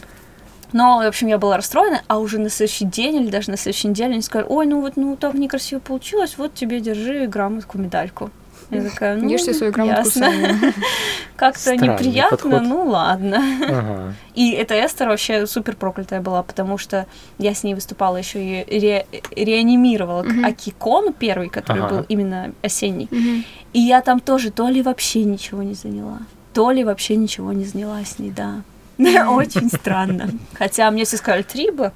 [0.72, 3.88] Но, в общем, я была расстроена, а уже на следующий день или даже на следующей
[3.88, 8.30] неделе они сказали, ой, ну вот, ну так некрасиво получилось, вот тебе держи грамотку, медальку.
[8.70, 10.74] Я такая, ну, Ешьте свою грамотку сами.
[11.36, 13.42] Как-то неприятно, ну ладно.
[13.68, 14.14] Ага.
[14.36, 17.08] И эта Эстер вообще супер проклятая была, потому что
[17.40, 20.46] я с ней выступала еще и ре реанимировала угу.
[20.46, 21.96] Акикон первый, который ага.
[21.96, 23.08] был именно осенний.
[23.12, 23.44] Угу.
[23.74, 26.20] И я там тоже то ли вообще ничего не заняла,
[26.54, 28.62] то ли вообще ничего не заняла с ней, да.
[29.30, 30.30] Очень странно.
[30.54, 31.92] Хотя мне все сказали, три бы,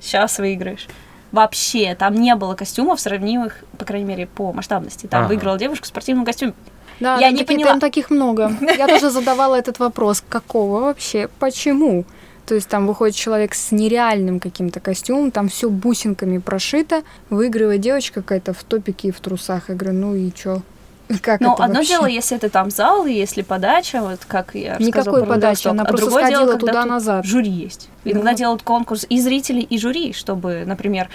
[0.00, 0.86] сейчас выиграешь.
[1.32, 5.06] Вообще, там не было костюмов сравнимых, по крайней мере, по масштабности.
[5.06, 5.28] Там ага.
[5.28, 6.54] выиграла девушка в спортивном костюме.
[6.98, 7.70] Да, я не таки, поняла.
[7.70, 8.52] Там таких много.
[8.60, 12.04] Я тоже задавала этот вопрос, какого вообще, почему?
[12.46, 18.22] То есть там выходит человек с нереальным каким-то костюмом, там все бусинками прошито, выигрывает девочка
[18.22, 19.68] какая-то в топике и в трусах.
[19.68, 20.62] Я говорю, ну и чё?
[21.22, 21.94] Как ну, одно вообще?
[21.94, 25.86] дело, если это там зал, и если подача, вот как я Никакой подачи, она а
[25.86, 27.24] просто сходила дело, туда-назад.
[27.24, 27.88] Жюри есть.
[28.04, 28.36] Иногда ну.
[28.36, 31.08] делают конкурс и зрителей, и жюри, чтобы, например,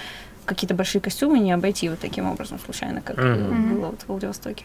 [0.44, 3.72] какие-то большие костюмы не обойти вот таким образом случайно, как mm-hmm.
[3.74, 4.64] было вот в Владивостоке.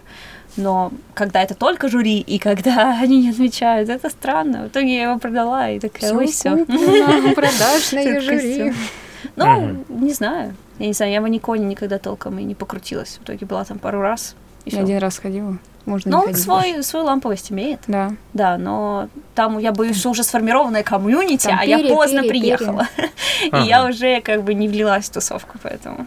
[0.55, 4.65] Но когда это только жюри, и когда они не отвечают, это странно.
[4.65, 6.65] В итоге я его продала, и такая, ой, все.
[7.35, 8.73] Продажное жюри.
[9.35, 10.55] Ну, не знаю.
[10.79, 13.17] Я не знаю, я в Аниконе никогда толком и не покрутилась.
[13.19, 14.35] В итоге была там пару раз.
[14.65, 15.57] Я один раз ходила.
[15.85, 17.81] можно Но он свой, свою ламповость имеет.
[17.87, 18.13] Да.
[18.33, 22.29] Да, но там, я боюсь, что уже сформированная комьюнити, там а перья, я поздно перья,
[22.29, 22.87] приехала.
[22.95, 23.63] Перья.
[23.63, 26.05] И я уже как бы не влилась в тусовку, поэтому.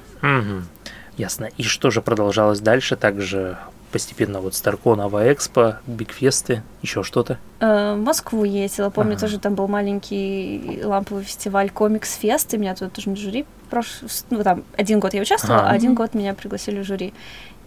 [1.17, 1.49] Ясно.
[1.57, 2.97] И что же продолжалось дальше?
[2.97, 3.57] Также
[3.93, 7.39] постепенно вот Старкон, Ава Экспо, Бигфесты, еще что-то?
[7.61, 9.21] Э, в Москву ездила, помню, ага.
[9.21, 14.01] тоже там был маленький ламповый фестиваль Комикс Фест, и меня тут тоже на жюри прош...
[14.31, 15.71] ну там один год я участвовала, ага.
[15.71, 17.13] а один год меня пригласили в жюри.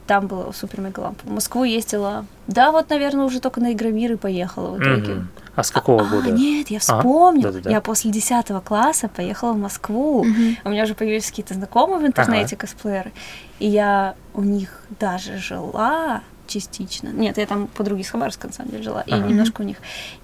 [0.07, 1.21] Там было супер мега лампа.
[1.25, 2.25] В Москву ездила.
[2.47, 5.13] Да, вот, наверное, уже только на Игромир и поехала в итоге.
[5.13, 5.21] Угу.
[5.55, 6.31] А с какого а, года?
[6.31, 7.53] Нет, я вспомнила.
[7.65, 7.69] А?
[7.69, 10.21] Я после 10 класса поехала в Москву.
[10.21, 10.29] Угу.
[10.63, 12.61] У меня уже появились какие-то знакомые в интернете ага.
[12.61, 13.11] косплееры.
[13.59, 17.09] И я у них даже жила частично.
[17.09, 19.03] Нет, я там подруги с Хабаровска, на самом деле, жила.
[19.05, 19.17] Ага.
[19.17, 19.77] И немножко у них.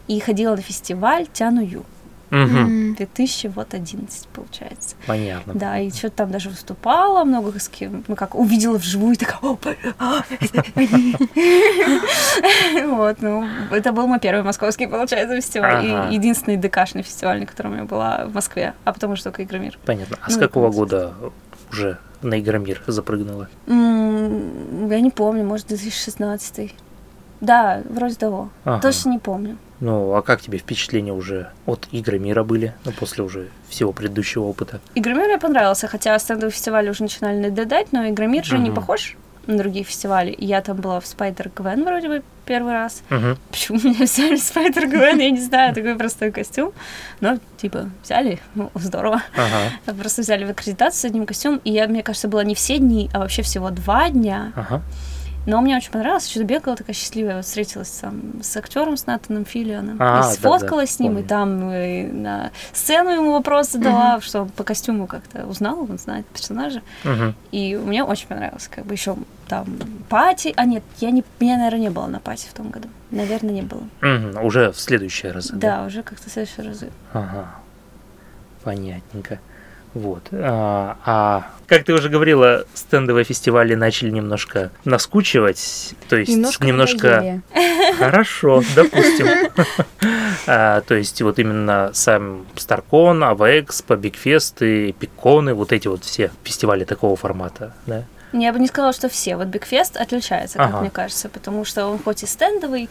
[0.07, 1.83] И ходила на фестиваль Тяну Ю.
[2.33, 2.95] Угу.
[2.97, 4.95] 2011, получается.
[5.05, 5.53] Понятно.
[5.53, 9.39] Да, и что-то там даже выступала, много с кем, ну как, увидела вживую, такая,
[12.87, 17.77] вот, ну, это был мой первый московский, получается, фестиваль, и единственный ДКшный фестиваль, на котором
[17.77, 19.77] я была в Москве, а потом уже только Игромир.
[19.85, 20.17] Понятно.
[20.19, 21.13] А с ну, какого года
[21.71, 23.47] уже на Игромир запрыгнула?
[23.67, 26.73] Я не помню, может, 2016
[27.43, 28.49] да, вроде того.
[28.81, 29.57] Точно не помню.
[29.83, 34.43] Ну, а как тебе впечатления уже от Игры мира были, ну, после уже всего предыдущего
[34.43, 34.79] опыта?
[34.95, 38.63] Игры мира понравился, хотя стендовые фестивали уже начинали надоедать, но Игры мир же угу.
[38.63, 40.33] не похож на другие фестивали.
[40.39, 43.03] Я там была в Спайдер Гвен вроде бы первый раз.
[43.11, 43.37] Угу.
[43.51, 46.71] Почему меня взяли в Спайдер Гвен, я не знаю, такой простой костюм.
[47.19, 49.21] Но, типа, взяли, ну, здорово.
[49.35, 49.93] Ага.
[49.97, 53.09] Просто взяли в аккредитацию с одним костюмом, и я, мне кажется, была не все дни,
[53.13, 54.53] а вообще всего два дня.
[54.55, 54.81] Ага.
[55.45, 59.45] Но мне очень понравилось, что бегала такая счастливая, вот встретилась там с актером, с Натаном
[59.45, 61.25] Филионом, а, и сфоткалась да, да, с ним, помню.
[61.25, 64.21] и там и на сцену ему вопрос задала, uh-huh.
[64.21, 66.81] что по костюму как-то узнал, он знает персонажа.
[67.03, 67.33] Uh-huh.
[67.51, 69.67] И мне очень понравилось, как бы еще там
[70.07, 73.53] пати, а нет, я не, меня, наверное, не было на пати в том году, наверное,
[73.53, 73.83] не было.
[74.01, 74.45] Uh-huh.
[74.45, 75.53] Уже в следующие разы.
[75.53, 75.85] Да, да?
[75.85, 76.89] уже как-то в следующие разы.
[77.11, 77.55] Ага,
[78.63, 79.39] понятненько.
[79.93, 80.23] Вот.
[80.31, 87.41] А, а как ты уже говорила, стендовые фестивали начали немножко наскучивать, то есть немножко, немножко...
[87.97, 89.27] хорошо, допустим.
[90.47, 96.83] а, то есть вот именно сам Старкон, Авэкспо, Бигфесты, Пиконы, вот эти вот все фестивали
[96.83, 98.03] такого формата, да?
[98.33, 99.35] Я бы не сказала, что все.
[99.35, 100.81] Вот Бигфест отличается, как ага.
[100.81, 102.89] мне кажется, потому что он хоть и стендовый,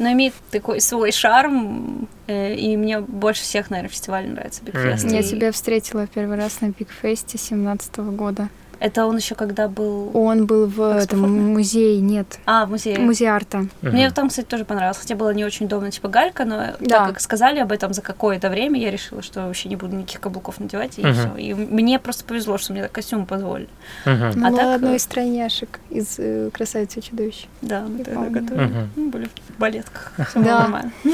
[0.00, 5.04] но имеет такой свой шарм, э, и мне больше всех, наверное, фестиваль нравится Бигфест.
[5.04, 5.14] Mm-hmm.
[5.14, 8.48] Я тебя встретила первый раз на Бигфесте 17 года.
[8.80, 10.10] Это он еще когда был...
[10.14, 12.38] Он был в этом музее, нет.
[12.46, 12.98] А, в музее.
[12.98, 13.66] Музей арта.
[13.82, 13.90] Угу.
[13.90, 14.96] Мне там, кстати, тоже понравилось.
[14.96, 16.98] Хотя было не очень удобно, типа галька, но да.
[16.98, 20.20] так как сказали об этом за какое-то время, я решила, что вообще не буду никаких
[20.20, 21.12] каблуков надевать, и угу.
[21.12, 21.36] все.
[21.36, 23.68] И мне просто повезло, что мне костюм позволили.
[24.06, 24.36] Угу.
[24.36, 24.76] Ну, а так...
[24.76, 27.48] одной из тройняшек из э, «Красавицы и чудовищ».
[27.60, 28.64] Да, мы тогда готовили.
[28.64, 28.88] Угу.
[28.96, 30.12] Мы были в балетках.
[30.30, 30.60] Все да.
[30.60, 30.92] нормально.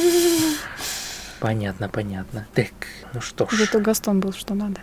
[1.41, 2.47] Понятно, понятно.
[2.55, 2.73] Так,
[3.13, 3.51] ну что ж.
[3.59, 4.81] Зато Гастон был что надо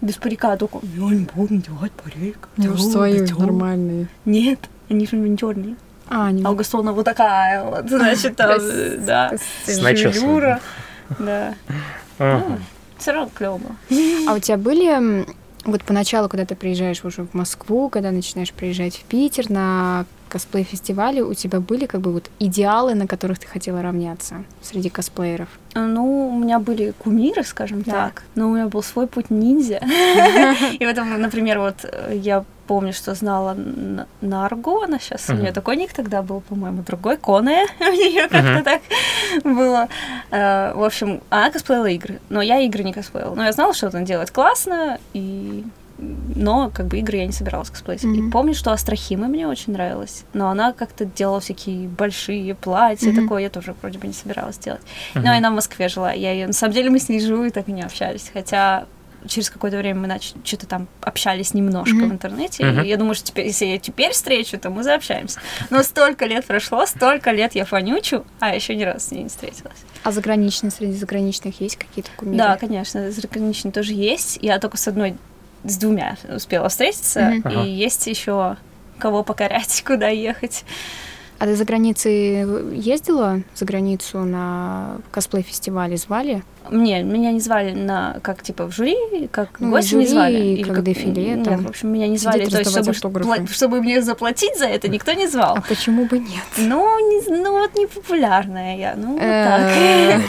[0.00, 2.48] без парика только я не буду надевать парик.
[2.56, 4.08] Я уж свои нормальные.
[4.24, 5.76] Нет, они же миниатюрные.
[6.08, 8.60] А, не а у Гастона вот такая вот, значит, там,
[9.04, 9.32] да,
[9.80, 10.60] начесом.
[11.18, 11.54] Да.
[12.18, 12.58] Ну,
[12.98, 13.60] Все равно клево
[14.28, 15.26] А у тебя были
[15.64, 21.22] вот поначалу, когда ты приезжаешь уже в Москву, когда начинаешь приезжать в Питер на косплей-фестивале,
[21.22, 25.48] у тебя были как бы вот идеалы, на которых ты хотела равняться среди косплееров?
[25.74, 27.92] Ну, у меня были кумиры, скажем да.
[27.92, 29.78] так, но у меня был свой путь ниндзя.
[30.78, 33.56] И в этом, например, вот э, я помню, что знала
[34.20, 38.62] Нарго, она сейчас, у нее такой ник тогда был, по-моему, другой, Коне, у нее как-то
[38.64, 38.82] так
[39.44, 39.88] было.
[40.30, 43.34] Э, в общем, она косплеила игры, но я игры не косплеила.
[43.34, 45.64] Но я знала, что она делает классно, и
[45.98, 48.04] но как бы игры я не собиралась косплеить.
[48.04, 48.28] Mm-hmm.
[48.28, 53.22] И помню, что Астрахима мне очень нравилась, но она как-то делала всякие большие платья, mm-hmm.
[53.22, 54.82] такое я тоже вроде бы не собиралась делать.
[55.14, 55.22] Mm-hmm.
[55.22, 57.50] Но она в Москве жила, я ее, на самом деле мы с ней живу и
[57.50, 58.86] так и не общались, хотя
[59.26, 62.08] через какое-то время мы начали что-то там общались немножко mm-hmm.
[62.08, 62.62] в интернете.
[62.62, 62.84] Mm-hmm.
[62.84, 65.40] И я думаю, что теперь, если я теперь встречу, то мы заобщаемся.
[65.70, 69.28] Но столько лет прошло, столько лет я фанючу, а еще ни разу с ней не
[69.28, 69.78] встретилась.
[70.04, 72.38] А заграничные, среди заграничных есть какие-то кумиры?
[72.38, 74.38] Да, конечно, заграничные тоже есть.
[74.42, 75.16] Я только с одной
[75.68, 77.66] с двумя успела встретиться, mm-hmm.
[77.66, 78.56] и есть еще
[78.98, 80.64] кого покорять, куда ехать.
[81.38, 85.96] А ты за границей ездила за границу на косплей-фестивале?
[85.96, 86.42] Звали?
[86.70, 90.36] Не, меня не звали на как типа в жюри, как ну, гости не звали.
[90.36, 91.34] Или как, как дефиле.
[91.34, 92.46] Нет, в общем, меня не звали.
[92.46, 93.52] То есть, чтобы, автографы.
[93.52, 95.56] чтобы мне заплатить за это, никто не звал.
[95.56, 96.44] А почему бы нет?
[96.56, 98.94] Ну, не, ну вот не популярная я.
[98.96, 99.70] Ну, вот так.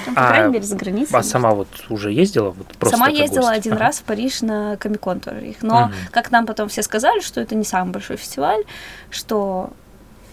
[0.15, 1.17] По крайней а, мере, за границей.
[1.17, 2.51] А сама вот уже ездила?
[2.51, 5.63] Вот просто сама ездила один раз в Париж на Комикон тоже их.
[5.63, 8.63] Но, как нам потом все сказали, что это не самый большой фестиваль,
[9.09, 9.71] что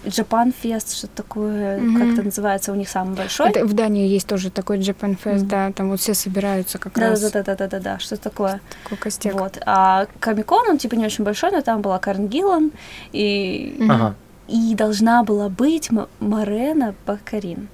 [0.05, 1.99] Japan Fest, что такое, mm-hmm.
[1.99, 3.51] как это называется, у них самый большой.
[3.51, 5.47] Это в Дании есть тоже такой Japan Fest, mm-hmm.
[5.47, 7.21] да, там вот все собираются как да, раз.
[7.21, 8.61] Да, да, да, да, да, да, что такое.
[8.85, 9.35] Такой костяк.
[9.35, 9.59] Вот.
[9.67, 12.73] А Комикон, он типа не очень большой, но там была Карен Гиллан,
[13.13, 13.93] и, mm-hmm.
[13.93, 14.15] ага.
[14.49, 15.91] и должна была быть
[16.21, 17.69] Марена Бакарин.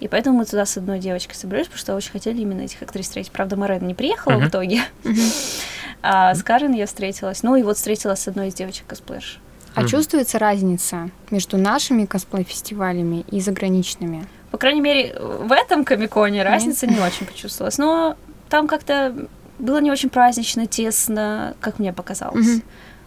[0.00, 3.06] И поэтому мы туда с одной девочкой собрались, потому что очень хотели именно этих актрис
[3.06, 3.32] встретить.
[3.32, 4.44] Правда, Марена не приехала uh-huh.
[4.44, 4.82] в итоге.
[5.04, 5.16] Uh-huh.
[6.08, 7.42] А с Карен я встретилась.
[7.42, 9.40] Ну и вот встретилась с одной из девочек косплеерш.
[9.76, 14.26] А чувствуется разница между нашими косплей-фестивалями и заграничными?
[14.50, 17.78] По крайней мере, в этом комиконе разница не очень почувствовалась.
[17.78, 18.16] Но
[18.48, 19.14] там как-то
[19.58, 22.62] было не очень празднично, тесно, как мне показалось.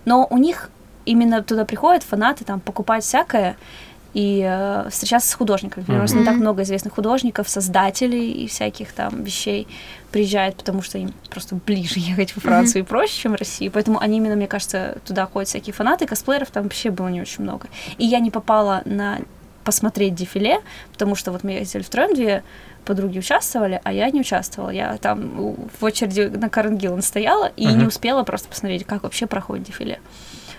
[0.05, 0.69] Но у них
[1.05, 3.57] именно туда приходят фанаты, там, покупать всякое,
[4.13, 5.85] и э, встречаться с художниками.
[5.85, 5.97] Mm-hmm.
[5.97, 9.67] Просто не так много известных художников, создателей и всяких там вещей
[10.11, 12.85] приезжает, потому что им просто ближе ехать во Францию mm-hmm.
[12.85, 13.69] и проще, чем в России.
[13.69, 17.43] Поэтому они именно, мне кажется, туда ходят всякие фанаты, косплееров там вообще было не очень
[17.43, 17.67] много.
[17.97, 19.19] И я не попала на
[19.63, 22.43] посмотреть дефиле, потому что вот мы ездили втроем, две
[22.85, 24.71] подруги участвовали, а я не участвовала.
[24.71, 27.75] Я там в очереди на Карен Гиллан стояла и uh-huh.
[27.75, 29.99] не успела просто посмотреть, как вообще проходит дефиле.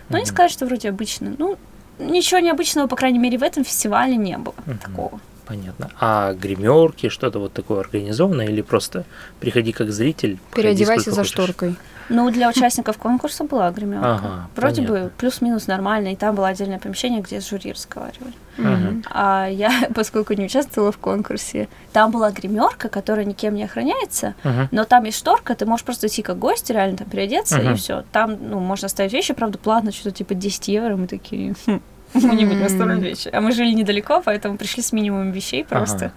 [0.08, 0.20] Но uh-huh.
[0.20, 1.34] не сказать, что вроде обычно.
[1.38, 1.58] Ну,
[2.00, 4.78] ничего необычного, по крайней мере, в этом фестивале не было uh-huh.
[4.78, 5.20] такого.
[5.50, 5.90] Понятно.
[5.98, 9.04] А гримерки, что-то вот такое организованное или просто
[9.40, 10.38] приходи как зритель?
[10.54, 11.74] Переодевайся за шторкой.
[12.08, 14.14] Ну, для участников конкурса была гримерка.
[14.14, 15.04] Ага, Вроде понятно.
[15.04, 18.34] бы плюс-минус нормально, и там было отдельное помещение, где с жюри разговаривали.
[18.58, 19.02] Угу.
[19.10, 24.68] А я, поскольку не участвовала в конкурсе, там была гримерка, которая никем не охраняется, угу.
[24.72, 27.70] но там есть шторка, ты можешь просто идти как гость, реально там переодеться, угу.
[27.70, 28.04] и все.
[28.10, 31.80] Там, ну, можно оставить вещи, правда, платно, что-то типа 10 евро, мы такие, хм,
[32.14, 33.28] мы не будем оставлять вещи.
[33.32, 36.12] А мы жили недалеко, поэтому пришли с минимумом вещей просто.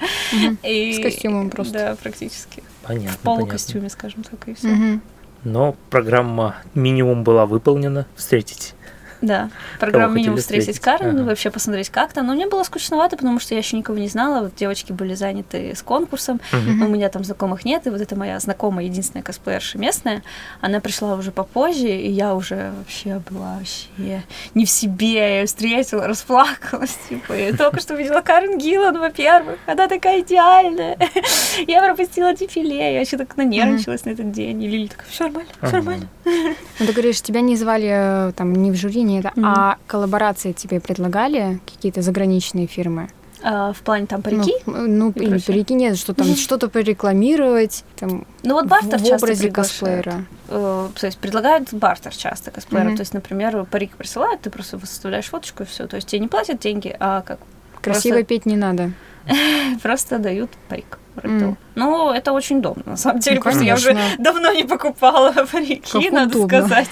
[0.64, 1.74] С костюмом просто.
[1.74, 2.64] Да, практически.
[2.84, 3.12] Понятно.
[3.12, 5.00] В полукостюме, скажем так, и все.
[5.44, 8.06] Но программа минимум была выполнена.
[8.16, 8.76] Встретить
[9.24, 9.50] да,
[9.80, 11.24] программа минимум встретить Карен, ага.
[11.24, 14.44] вообще посмотреть как то Но мне было скучновато, потому что я еще никого не знала.
[14.44, 16.86] Вот девочки были заняты с конкурсом, угу.
[16.86, 20.24] у меня там знакомых нет, и вот эта моя знакомая, единственная косплеерша местная,
[20.60, 25.14] она пришла уже попозже, и я уже вообще была вообще не в себе.
[25.14, 30.98] Я ее встретила, расплакалась, типа, я только что увидела Карен Гиллан, во-первых, она такая идеальная.
[31.68, 34.62] я пропустила дефиле, я вообще так нанервничалась на этот день.
[34.64, 36.08] И Лили такая, все нормально, все нормально.
[36.80, 39.30] Ну, ты говоришь, тебя не звали э, там ни в жюри, ни не это.
[39.30, 39.44] Mm-hmm.
[39.46, 43.10] А коллаборации тебе предлагали какие-то заграничные фирмы?
[43.44, 44.54] А, в плане там парики?
[44.66, 47.84] Ну, ну или парики нет, что там что-то порекламировать.
[47.98, 50.26] Там, ну вот бартер в часто образе косплеера.
[50.48, 52.90] Uh, то есть предлагают бартер часто косплеера.
[52.90, 52.96] Mm-hmm.
[52.96, 55.88] То есть, например, парик присылают, ты просто выставляешь фоточку и все.
[55.88, 57.40] То есть тебе не платят деньги, а как
[57.82, 58.28] Красиво просто...
[58.28, 58.92] петь не надо.
[59.84, 61.00] Просто дают парик.
[61.16, 61.56] Mm.
[61.76, 65.32] Ну, это очень удобно, на самом деле, ну, потому что я уже давно не покупала
[65.52, 66.68] парики, надо удобно.
[66.68, 66.90] сказать.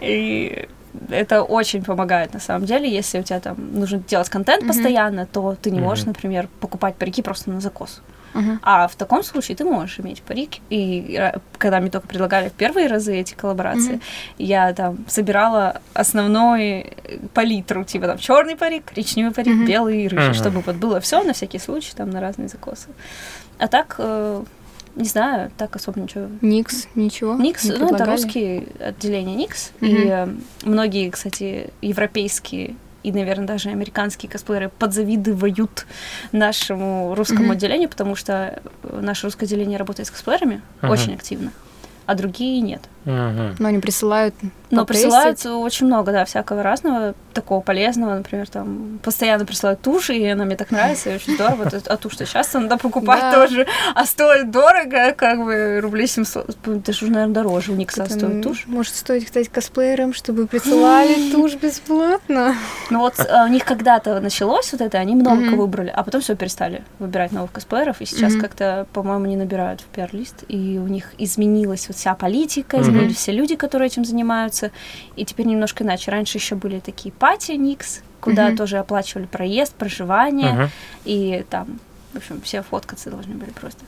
[0.00, 0.68] И
[1.10, 2.88] это очень помогает на самом деле.
[2.88, 4.68] Если у тебя там нужно делать контент mm-hmm.
[4.68, 6.08] постоянно, то ты не можешь, mm-hmm.
[6.08, 8.00] например, покупать парики просто на закос.
[8.34, 8.58] Uh-huh.
[8.62, 10.56] А в таком случае ты можешь иметь парик.
[10.70, 14.02] И э, когда мне только предлагали в первые разы эти коллаборации, uh-huh.
[14.38, 16.92] я там собирала основной
[17.34, 19.66] палитру, типа там черный парик, коричневый парик, uh-huh.
[19.66, 20.34] белый и рыжий, uh-huh.
[20.34, 22.88] чтобы вот было все на всякий случай, там на разные закосы.
[23.58, 24.44] А так э,
[24.98, 26.28] не знаю, так особо ничего.
[26.40, 27.34] Никс, ничего.
[27.34, 29.72] Никс, не ну, это русские отделения Никс.
[29.80, 29.86] Угу.
[29.86, 30.28] И э,
[30.64, 35.86] многие, кстати, европейские и, наверное, даже американские косплееры подзавидывают
[36.32, 41.52] нашему русскому mm отделению, потому что наше русское отделение работает с косплеерами uh очень активно,
[42.06, 42.82] а другие нет.
[43.08, 44.34] Uh Но они присылают
[44.70, 50.26] но присылают очень много, да, всякого разного, такого полезного, например, там постоянно присылают туши, и
[50.26, 51.70] она мне так нравится, и очень здорово.
[51.86, 53.32] А тушь-то часто надо покупать да.
[53.32, 58.42] тоже, а стоит дорого, как бы рублей 700, даже уже, наверное, дороже у Никса стоит
[58.42, 58.64] тушь.
[58.66, 62.54] Может стоить, кстати, косплеерам, чтобы присылали тушь бесплатно.
[62.90, 66.34] Ну вот а, у них когда-то началось вот это, они много выбрали, а потом все
[66.34, 71.14] перестали выбирать новых косплееров, и сейчас как-то, по-моему, не набирают в пиар-лист, и у них
[71.18, 74.70] изменилась вот вся политика, изменились все люди, которые этим занимаются.
[75.16, 76.10] И теперь немножко иначе.
[76.10, 78.56] Раньше еще были такие пати Никс, куда uh-huh.
[78.56, 80.68] тоже оплачивали проезд, проживание, uh-huh.
[81.04, 81.78] и там
[82.12, 83.84] в общем, все фоткаться должны были просто.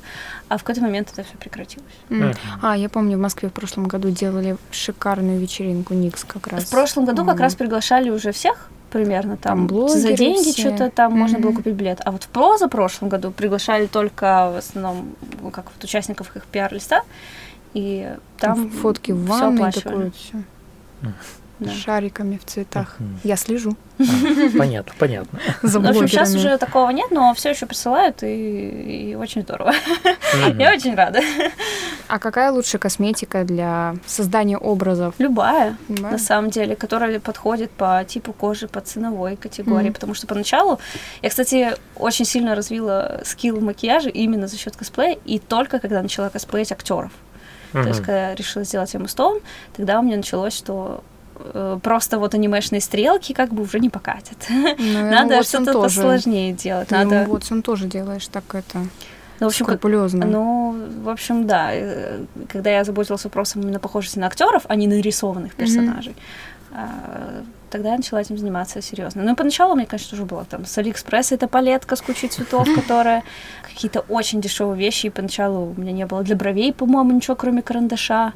[0.48, 1.86] А в какой-то момент это все прекратилось.
[2.10, 2.36] Mm.
[2.60, 6.64] А, я помню, в Москве в прошлом году делали шикарную вечеринку Никс как раз.
[6.64, 7.26] В прошлом году mm.
[7.26, 11.16] как раз приглашали уже всех примерно там, там за деньги что-то там mm-hmm.
[11.16, 12.00] можно было купить билет.
[12.04, 15.14] А вот в проза прошлом году приглашали только в основном
[15.52, 17.02] как вот участников их пиар-листа.
[17.74, 20.42] И там фотки в ванной такое все.
[21.60, 21.70] да.
[21.72, 22.96] шариками в цветах.
[23.22, 23.76] Я слежу.
[23.98, 25.38] А, понятно, понятно.
[25.62, 29.74] За в общем, сейчас уже такого нет, но все еще присылают, и, и очень здорово.
[30.58, 31.20] Я очень рада.
[32.08, 35.14] А какая лучшая косметика для создания образов?
[35.18, 39.90] Любая, Любая, на самом деле, которая подходит по типу кожи, по ценовой категории.
[39.90, 40.80] Потому что поначалу
[41.22, 46.02] я, кстати, очень сильно развила скилл в макияже именно за счет косплея, и только когда
[46.02, 47.12] начала косплеять актеров.
[47.72, 49.40] То есть, когда я решила сделать Эмму Стоун,
[49.76, 51.02] тогда у меня началось, что
[51.36, 54.38] э, просто вот анимешные стрелки как бы уже не покатят.
[54.48, 54.76] Ну,
[55.10, 56.90] Надо что-то посложнее делать.
[56.90, 57.24] Надо...
[57.28, 58.78] Вот он тоже делаешь так это...
[59.38, 60.20] Ну, в общем, скрупулезно.
[60.20, 61.70] Как, ну, в общем, да.
[61.72, 66.14] Э, когда я заботилась вопросом именно похожести на актеров, а не нарисованных персонажей,
[66.70, 69.22] mm-hmm тогда я начала этим заниматься серьезно.
[69.22, 72.68] Ну и поначалу мне, конечно, уже было там с Алиэкспресса это палетка с кучей цветов,
[72.74, 73.22] которая
[73.62, 77.62] какие-то очень дешевые вещи, и поначалу у меня не было для бровей, по-моему, ничего, кроме
[77.62, 78.32] карандаша.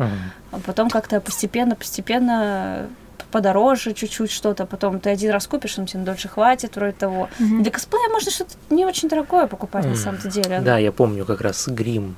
[0.51, 2.87] А потом как-то постепенно-постепенно
[3.30, 7.28] подороже чуть-чуть что-то, потом ты один раз купишь, он тебе дольше хватит, вроде того.
[7.41, 7.62] Mm-hmm.
[7.62, 9.91] Для косплея можно что-то не очень дорогое покупать mm-hmm.
[9.91, 10.61] на самом-то деле.
[10.61, 12.14] Да, я помню как раз грим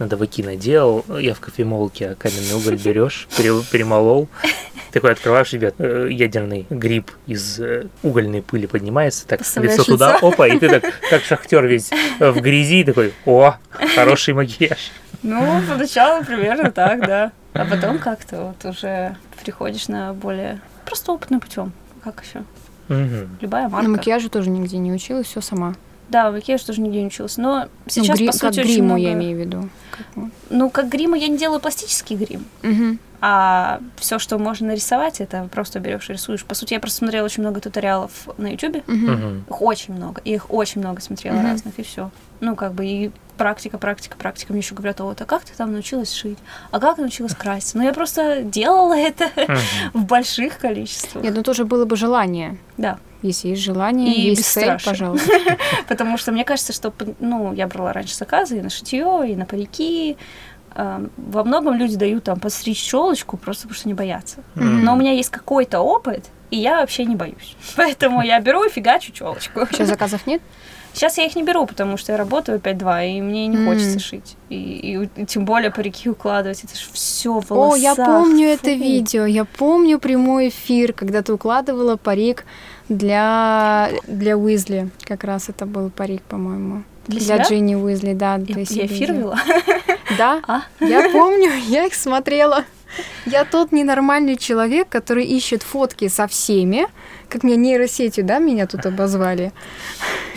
[0.00, 4.28] надо выкинуть делал, я в кофемолке каменный уголь берешь, перемолол,
[4.92, 10.48] такой открываешь, ребят, э, ядерный гриб из э, угольной пыли поднимается, так лицо туда, опа,
[10.48, 13.54] и ты так, как шахтер весь в грязи, такой, о,
[13.94, 14.90] хороший макияж.
[15.22, 17.32] Ну, поначалу примерно так, да.
[17.52, 21.72] А потом как-то вот уже приходишь на более просто опытным путем.
[22.02, 22.38] Как еще?
[22.88, 23.28] Угу.
[23.42, 23.82] Любая марка.
[23.82, 25.74] На макияжу тоже нигде не училась, все сама.
[26.10, 27.36] Да, макияж тоже нигде не училась.
[27.36, 29.00] Но сейчас, ну, гри- по сути, как гриму много...
[29.00, 29.68] я имею в виду.
[29.90, 30.06] Как...
[30.50, 32.44] Ну, как гриму я не делаю пластический грим.
[32.62, 32.98] Угу.
[33.22, 36.44] А все, что можно нарисовать, это просто берешь и рисуешь.
[36.44, 38.76] По сути, я просто смотрела очень много туториалов на YouTube.
[38.88, 39.12] Угу.
[39.48, 40.20] Их очень много.
[40.24, 41.46] И их очень много смотрела угу.
[41.46, 42.10] разных, и все.
[42.40, 44.52] Ну, как бы, и практика, практика, практика.
[44.52, 46.38] Мне еще говорят, вот, а как ты там научилась шить?
[46.70, 47.74] А как научилась красить?
[47.74, 49.30] Ну, я просто делала это
[49.92, 51.22] в больших количествах.
[51.22, 52.56] Нет, ну тоже было бы желание.
[52.78, 52.98] Да.
[53.22, 55.30] Если есть желание, и есть цель, пожалуйста.
[55.88, 59.44] Потому что мне кажется, что, ну, я брала раньше заказы и на шитье, и на
[59.44, 60.16] парики.
[60.74, 64.38] Во многом люди дают там подстричь челочку просто потому что не боятся.
[64.54, 67.56] Но у меня есть какой-то опыт, и я вообще не боюсь.
[67.76, 69.66] Поэтому я беру и фигачу челочку.
[69.70, 70.42] Сейчас заказов нет?
[70.92, 73.64] Сейчас я их не беру, потому что я работаю 5-2, и мне не mm.
[73.64, 74.36] хочется шить.
[74.48, 77.74] И, и, и тем более парики укладывать, это же все в волосах.
[77.74, 78.54] О, я помню Фу.
[78.54, 82.44] это видео, я помню прямой эфир, когда ты укладывала парик
[82.90, 84.90] для, для Уизли.
[85.04, 86.82] Как раз это был парик, по-моему.
[87.06, 88.38] Для, для Джинни Уизли, да.
[88.46, 89.40] Я, я эфир вела?
[90.18, 90.62] Да, а?
[90.80, 92.64] я помню, я их смотрела.
[93.26, 96.88] Я тот ненормальный человек, который ищет фотки со всеми,
[97.28, 99.52] как мне нейросетью, да, меня тут обозвали,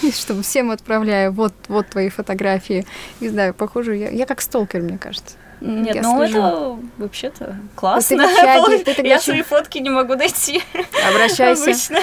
[0.13, 2.85] чтобы всем отправляю, вот, вот твои фотографии.
[3.19, 5.37] Не знаю, похоже, я, я как сталкер, мне кажется.
[5.63, 6.37] Нет, ну слежу.
[6.37, 8.17] это вообще-то классно.
[8.17, 10.61] ты, общаге, ты тогда я свои фотки не могу найти.
[11.09, 11.63] Обращайся.
[11.63, 11.99] Обычно.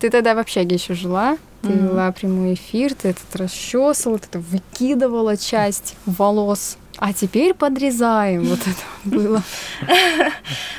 [0.00, 4.38] Ты тогда в общаге еще жила, ты вела прямой эфир, ты этот расчесывала, ты это
[4.40, 6.76] выкидывала часть волос.
[7.00, 8.44] А теперь подрезаем.
[8.44, 9.42] Вот это было.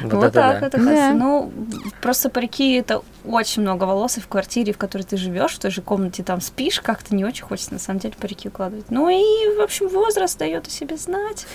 [0.02, 0.78] Вот так это
[1.14, 1.52] Ну,
[2.00, 5.72] просто парики это очень много волос, и в квартире, в которой ты живешь, в той
[5.72, 8.92] же комнате там спишь, как-то не очень хочется на самом деле парики укладывать.
[8.92, 11.48] Ну и, в общем, возраст дает о себе знать.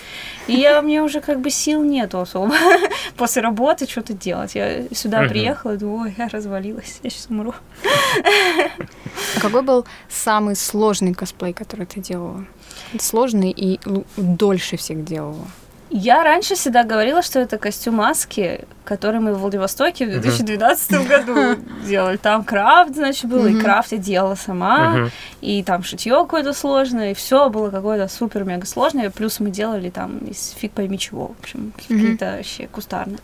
[0.48, 2.52] И я, мне уже как бы сил нету особо
[3.16, 4.56] после работы что-то делать.
[4.56, 7.54] Я сюда приехала и думаю, ой, я развалилась, я сейчас умру.
[9.36, 12.44] А какой был самый сложный косплей, который ты делала?
[12.98, 13.80] Сложный и
[14.16, 15.46] дольше всех делала?
[15.88, 21.56] Я раньше всегда говорила, что это костюм маски, который мы в Владивостоке в 2012 году
[21.86, 22.16] делали.
[22.16, 25.10] Там крафт, значит, был, и крафт я делала сама,
[25.40, 29.10] и там шитье какое-то сложное, и все было какое-то супер-мега сложное.
[29.10, 33.18] Плюс мы делали там из фиг пойми чего, в общем, какие-то вообще кустарно.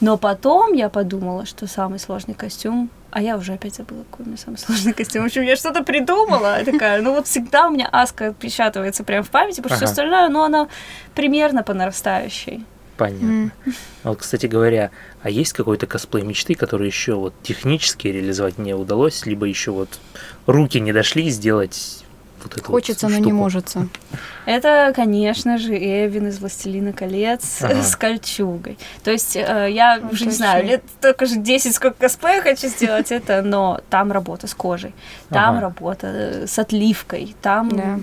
[0.00, 4.28] Но потом я подумала, что самый сложный костюм а я уже опять забыла, какой у
[4.28, 5.22] меня самый сложный костюм.
[5.22, 6.58] В общем, я что-то придумала.
[6.64, 9.86] Такая, ну вот всегда у меня Аска отпечатывается прямо в памяти, потому что ага.
[9.86, 10.68] все остальное, ну, оно
[11.14, 12.64] примерно по нарастающей.
[12.96, 13.52] Понятно.
[13.66, 13.72] Mm.
[14.02, 14.90] Вот, кстати говоря,
[15.22, 20.00] а есть какой-то косплей мечты, который еще вот технически реализовать не удалось, либо еще вот
[20.46, 22.03] руки не дошли сделать
[22.44, 23.26] вот эту Хочется, вот но штуку.
[23.26, 23.74] не может.
[24.46, 27.82] Это, конечно же, Эвин из «Властелина колец» ага.
[27.82, 28.78] с кольчугой.
[29.02, 32.68] То есть э, я ну, уже не знаю, лет только же 10, сколько косплея хочу
[32.68, 34.94] сделать это, но там работа с кожей,
[35.30, 35.60] там ага.
[35.60, 37.70] работа э, с отливкой, там...
[37.70, 37.98] Да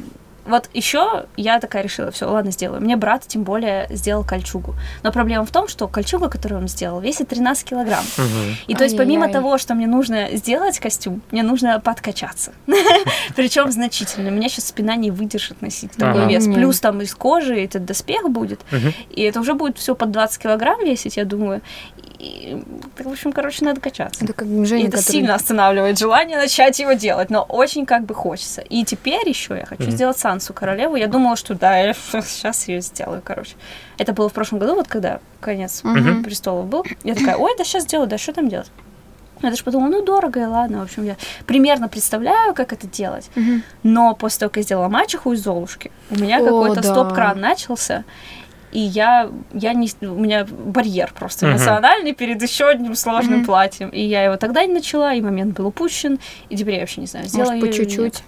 [0.45, 2.81] вот еще я такая решила, все, ладно, сделаю.
[2.81, 4.75] Мне брат, тем более, сделал кольчугу.
[5.03, 8.03] Но проблема в том, что кольчуга, которую он сделал, весит 13 килограмм.
[8.17, 8.55] Угу.
[8.67, 12.53] И то есть, помимо того, что мне нужно сделать костюм, мне нужно подкачаться.
[13.35, 14.29] Причем значительно.
[14.29, 16.45] У меня сейчас спина не выдержит носить такой вес.
[16.45, 18.61] Плюс там из кожи этот доспех будет.
[19.09, 21.61] И это уже будет все под 20 килограмм весить, я думаю.
[22.21, 22.55] И,
[22.99, 24.23] в общем, короче, надо качаться.
[24.23, 25.11] Это как Женя, и это который...
[25.11, 28.61] сильно останавливает желание начать его делать, но очень как бы хочется.
[28.61, 29.91] И теперь еще я хочу mm-hmm.
[29.91, 30.95] сделать Сансу королеву.
[30.95, 33.55] Я думала, что да, я сейчас ее сделаю, короче.
[33.97, 36.23] Это было в прошлом году, вот когда конец mm-hmm.
[36.23, 36.85] престолов был.
[37.03, 38.71] Я такая, ой, да сейчас сделаю, да что там делать?
[39.41, 40.79] Я даже подумала, ну дорого, и ладно.
[40.79, 43.29] В общем, я примерно представляю, как это делать.
[43.35, 43.61] Mm-hmm.
[43.83, 46.93] Но после того, как я сделала мачеху из Золушки, у меня какой-то да.
[46.93, 48.05] стоп-кран начался
[48.71, 52.15] и я, я не, у меня барьер просто эмоциональный uh-huh.
[52.15, 53.45] перед еще одним сложным uh-huh.
[53.45, 56.19] платьем, и я его тогда не начала, и момент был упущен,
[56.49, 58.23] и теперь я вообще не знаю, сделала Может, по чуть-чуть.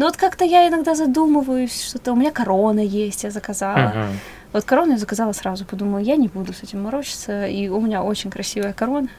[0.00, 3.76] Ну вот как-то я иногда задумываюсь, что-то у меня корона есть, я заказала.
[3.76, 4.06] Uh-huh.
[4.54, 8.02] Вот корону я заказала сразу, подумала, я не буду с этим морочиться, и у меня
[8.02, 9.08] очень красивая корона.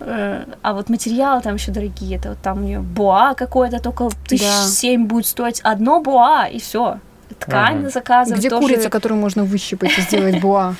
[0.00, 4.08] Э, а вот материалы там еще дорогие, это вот там у нее буа какое-то, только
[4.26, 6.98] тысяч семь будет стоить одно буа, и все
[7.38, 8.40] ткань заказывать.
[8.40, 8.66] Где тоже...
[8.66, 10.76] курица, которую можно выщипать и сделать буа?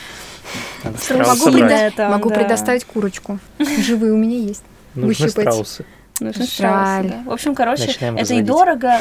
[2.08, 3.38] Могу, предоставить курочку.
[3.58, 4.64] Живые у меня есть.
[4.94, 5.52] Нужны Выщипать.
[5.52, 5.84] страусы.
[6.20, 7.22] Нужны страусы, да.
[7.24, 8.44] В общем, короче, Начинаем это разводить.
[8.44, 9.00] и дорого,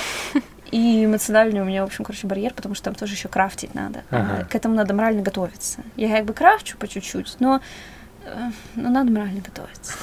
[0.71, 4.03] и эмоциональный у меня, в общем, короче, барьер, потому что там тоже еще крафтить надо.
[4.09, 4.45] Ага.
[4.49, 5.81] К этому надо морально готовиться.
[5.95, 7.61] Я как бы крафчу по чуть-чуть, но
[8.25, 9.93] э, но надо морально готовиться.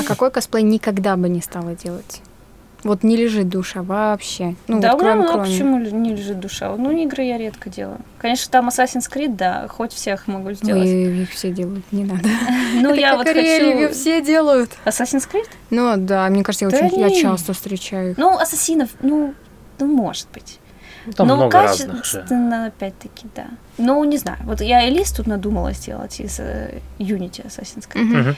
[0.00, 2.22] А какой косплей никогда бы не стала делать?
[2.84, 4.54] Вот не лежит душа вообще.
[4.68, 5.44] Ну, да, вот, кроме, ну, кроме...
[5.44, 6.76] почему не лежит душа?
[6.76, 7.98] Ну, игры я редко делаю.
[8.18, 10.84] Конечно, там Assassin's Creed, да, хоть всех могу сделать.
[10.84, 12.28] Ой, их все делают, не надо.
[12.74, 13.88] Ну, я вот хочу...
[13.92, 14.70] все делают.
[14.84, 15.48] Assassin's Creed?
[15.70, 18.18] Ну, да, мне кажется, я очень я часто встречаю их.
[18.18, 19.34] Ну, ассасинов, ну,
[19.78, 20.60] ну, может быть.
[21.06, 23.46] Ну, там Но много качественно, опять-таки, да.
[23.78, 24.38] Ну, не знаю.
[24.44, 28.12] Вот я Элис тут надумала сделать из uh, Unity Assassin's Creed.
[28.12, 28.36] Uh-huh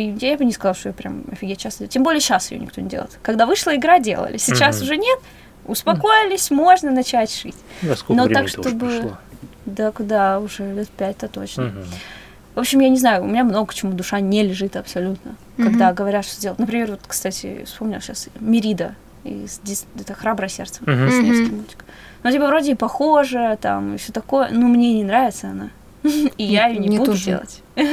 [0.00, 1.86] я бы не сказала, что я прям офигеть часто.
[1.86, 3.18] Тем более сейчас ее никто не делает.
[3.22, 4.36] Когда вышла игра, делали.
[4.36, 4.82] Сейчас mm-hmm.
[4.82, 5.18] уже нет.
[5.66, 6.54] Успокоились, mm-hmm.
[6.54, 7.56] можно начать шить.
[7.82, 9.16] Да, Но так, чтобы...
[9.66, 11.62] Да, куда уже лет пять-то точно.
[11.62, 11.84] Mm-hmm.
[12.54, 15.30] В общем, я не знаю, у меня много чему душа не лежит абсолютно.
[15.56, 15.64] Mm-hmm.
[15.64, 16.58] Когда говорят, что сделать.
[16.58, 19.60] Например, вот, кстати, вспомнила сейчас Мирида из
[19.98, 21.08] это храброе сердце, mm-hmm.
[21.08, 21.56] mm-hmm.
[21.56, 21.84] мультик.
[22.22, 25.70] Ну, типа, вроде и похоже, там, и все такое, но мне не нравится она.
[26.36, 27.24] И я ее не Мне буду тоже.
[27.24, 27.62] делать.
[27.76, 27.86] Мне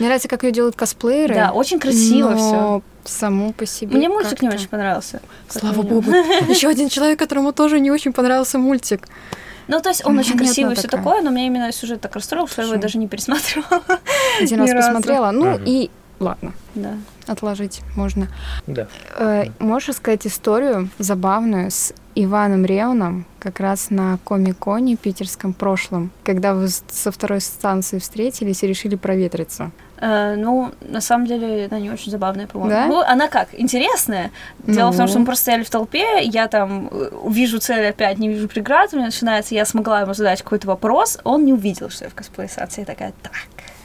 [0.00, 1.34] нравится, как ее делают косплееры.
[1.34, 2.82] Да, очень красиво все.
[3.04, 3.96] Само по себе.
[3.96, 5.20] Мне мультик не очень понравился.
[5.48, 6.10] Слава богу.
[6.48, 9.08] Еще один человек, которому тоже не очень понравился мультик.
[9.68, 12.46] Ну, то есть он очень красивый и все такое, но меня именно сюжет так расстроил,
[12.48, 13.82] что я его даже не пересматривала.
[14.40, 15.30] Один раз посмотрела.
[15.30, 15.90] Ну и
[16.20, 16.52] ладно.
[16.74, 16.94] Да.
[17.26, 18.28] Отложить можно.
[18.66, 18.86] Да.
[19.18, 26.54] Э, можешь рассказать историю забавную с Иваном Реуном как раз на Комиконе питерском прошлом, когда
[26.54, 29.70] вы со второй станции встретились и решили проветриться?
[29.98, 32.70] Э, ну, на самом деле, она не очень забавная, по-моему.
[32.70, 32.86] Да?
[32.86, 33.48] Ну, она как?
[33.52, 34.30] Интересная.
[34.66, 34.92] Дело ну.
[34.92, 38.28] в том, что мы просто стояли в толпе, я там э, вижу цель опять, не
[38.28, 42.04] вижу преград, у меня начинается, я смогла ему задать какой-то вопрос, он не увидел, что
[42.04, 43.32] я в косплей Я такая, так,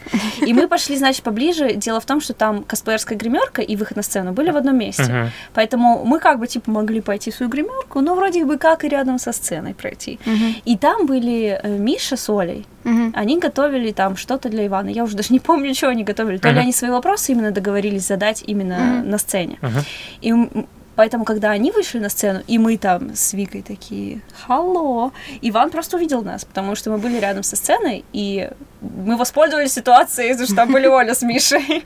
[0.46, 1.74] и мы пошли, значит, поближе.
[1.74, 5.04] Дело в том, что там косплеерская гримерка и выход на сцену были в одном месте.
[5.04, 5.28] Uh-huh.
[5.54, 8.90] Поэтому мы как бы типа могли пойти в свою гримерку, но вроде бы как и
[8.90, 10.20] рядом со сценой пройти.
[10.26, 10.62] Uh-huh.
[10.66, 12.66] И там были э, Миша с Олей.
[12.84, 13.12] Uh-huh.
[13.14, 14.90] Они готовили там что-то для Ивана.
[14.90, 16.38] Я уже даже не помню, что они готовили.
[16.38, 16.54] То uh-huh.
[16.54, 19.04] ли они свои вопросы именно договорились задать именно uh-huh.
[19.04, 19.60] на сцене.
[19.62, 19.86] Uh-huh.
[20.22, 20.66] И
[20.96, 25.12] Поэтому, когда они вышли на сцену, и мы там с Викой такие «Халло!»,
[25.42, 28.50] Иван просто увидел нас, потому что мы были рядом со сценой, и
[28.82, 31.84] мы воспользовались ситуацией, потому что там были Оля с Мишей.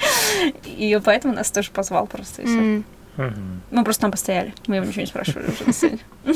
[0.65, 2.83] И поэтому нас тоже позвал просто, и все.
[3.71, 4.53] Мы просто там постояли.
[4.67, 5.99] Мы его ничего не спрашивали уже на сцене.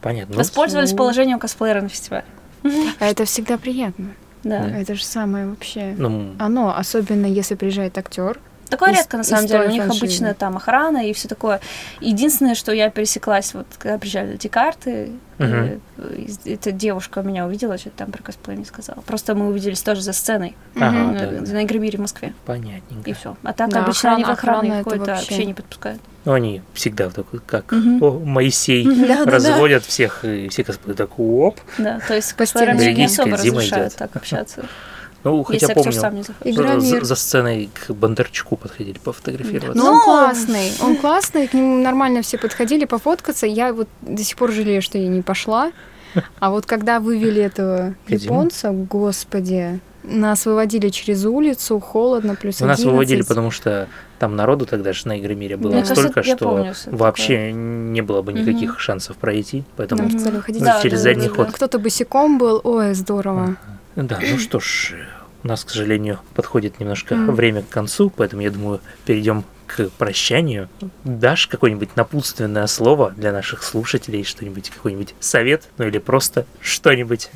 [0.00, 0.36] Понятно.
[0.36, 2.26] Воспользовались положением косплеера на фестивале.
[2.62, 4.10] А это всегда приятно.
[4.44, 4.68] Да.
[4.68, 5.94] Это же самое вообще.
[5.98, 8.38] Ну, Оно, особенно если приезжает актер,
[8.70, 9.66] Такое редко, на самом деле.
[9.66, 10.04] У них франшизы.
[10.04, 11.60] обычно там охрана и все такое.
[12.00, 15.80] Единственное, что я пересеклась, вот когда приезжали эти карты, uh-huh.
[16.16, 19.00] и, эта девушка меня увидела, что-то там про косплей не сказала.
[19.00, 22.32] Просто мы увиделись тоже за сценой ага, на, да, на Игромире в Москве.
[22.46, 23.10] Понятненько.
[23.10, 23.36] И все.
[23.42, 25.30] А так да, обычно охрана, они в охране какой-то вообще...
[25.30, 26.00] вообще не подпускают.
[26.24, 28.06] Ну, они всегда такой, как угу.
[28.06, 29.90] О, Моисей, да, разводят да, да.
[29.90, 31.58] всех, и все косплеи так, оп.
[31.78, 34.66] Да, то есть с не особо разрешают так общаться.
[35.22, 39.82] Ну, хотя Если помню, сам не за, за, за сценой к Бондарчуку подходили пофотографироваться.
[39.82, 43.46] Ну, он классный, он классный, к нему нормально все подходили пофоткаться.
[43.46, 45.72] Я вот до сих пор жалею, что я не пошла.
[46.38, 52.82] А вот когда вывели этого японца, господи, Нас выводили через улицу, холодно, плюс ну, Нас
[52.82, 56.48] выводили, потому что там народу тогда же на Игры мире было Мне столько, кажется, что
[56.48, 57.52] помню, вообще такое.
[57.52, 58.78] не было бы никаких угу.
[58.78, 61.46] шансов пройти, поэтому да, ну, да, через да, задний да, ход.
[61.46, 61.52] Да.
[61.52, 63.56] Кто-то босиком был, ой, здорово.
[63.96, 64.94] Да, ну что ж,
[65.42, 67.32] у нас, к сожалению, подходит немножко mm.
[67.32, 70.68] время к концу, поэтому я думаю, перейдем к прощанию.
[71.04, 77.30] Дашь какое-нибудь напутственное слово для наших слушателей, что-нибудь, какой-нибудь совет, ну или просто что-нибудь?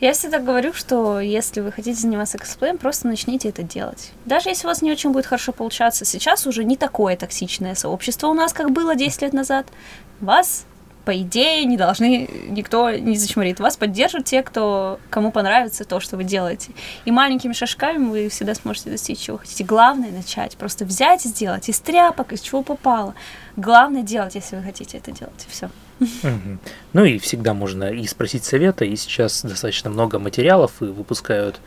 [0.00, 4.12] Я всегда говорю, что если вы хотите заниматься косплеем, просто начните это делать.
[4.24, 8.28] Даже если у вас не очень будет хорошо получаться, сейчас уже не такое токсичное сообщество
[8.28, 9.66] у нас, как было 10 лет назад.
[10.20, 10.64] Вас
[11.04, 13.60] по идее, не должны, никто не зачморит.
[13.60, 16.72] Вас поддержат те, кто, кому понравится то, что вы делаете.
[17.04, 19.64] И маленькими шажками вы всегда сможете достичь чего хотите.
[19.64, 23.14] Главное начать, просто взять и сделать из тряпок, из чего попало.
[23.56, 25.70] Главное делать, если вы хотите это делать, и все.
[26.92, 31.60] Ну и всегда можно и спросить совета, и сейчас достаточно много материалов, и выпускают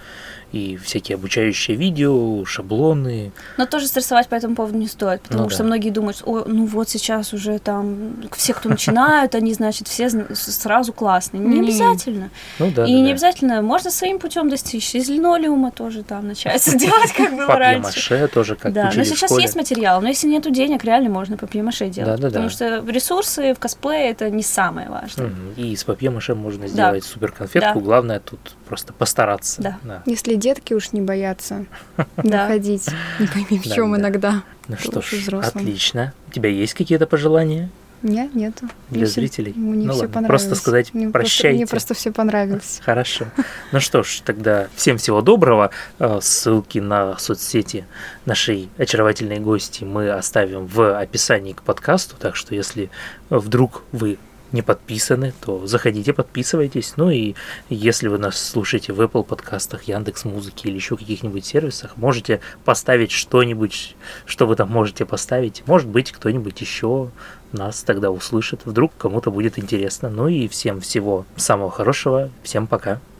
[0.54, 3.32] и всякие обучающие видео, шаблоны.
[3.58, 5.64] Но тоже стрессовать по этому поводу не стоит, потому ну, что да.
[5.66, 10.94] многие думают, о, ну вот сейчас уже там все, кто начинают, они, значит, все сразу
[10.94, 11.44] классные.
[11.44, 12.30] Не обязательно.
[12.60, 13.12] Ну, да, и да, не да.
[13.12, 14.94] обязательно, можно своим путем достичь.
[14.94, 18.30] Из линолеума тоже там начать делать, как было раньше.
[18.32, 22.22] Тоже как Да, но сейчас есть материал, но если нету денег, реально можно папье-маше делать.
[22.22, 25.32] Потому что ресурсы в косплее это не самое важное.
[25.58, 28.40] И из папье-маше можно сделать супер конфетку, главное тут
[28.74, 29.62] просто постараться.
[29.62, 30.02] Да.
[30.08, 31.66] Если детки уж не боятся
[32.18, 32.88] выходить.
[33.20, 34.42] Не пойми в чем иногда.
[34.68, 36.12] Ну что ж, отлично.
[36.28, 37.70] У тебя есть какие-то пожелания?
[38.02, 38.68] Нет, нету.
[38.90, 39.54] Для мне зрителей?
[39.56, 40.42] Мне ну все ладно, понравилось.
[40.42, 41.42] Просто сказать мне прощайте.
[41.42, 42.82] Просто, мне просто все понравилось.
[42.84, 43.28] Хорошо.
[43.72, 45.70] Ну что ж, тогда всем всего доброго.
[46.00, 47.86] Э, ссылки на соцсети
[48.26, 52.16] нашей очаровательной гости мы оставим в описании к подкасту.
[52.20, 52.90] Так что если
[53.30, 54.18] вдруг вы
[54.54, 56.94] не подписаны, то заходите, подписывайтесь.
[56.96, 57.36] Ну и
[57.70, 63.12] если вы нас слушаете в Apple подкастах, Яндекс Музыки или еще каких-нибудь сервисах, можете поставить
[63.12, 63.96] что-нибудь,
[64.26, 65.64] что вы там можете поставить.
[65.66, 67.12] Может быть, кто-нибудь еще
[67.52, 68.62] нас тогда услышит.
[68.66, 70.10] Вдруг кому-то будет интересно.
[70.10, 72.30] Ну и всем всего самого хорошего.
[72.44, 73.02] Всем пока.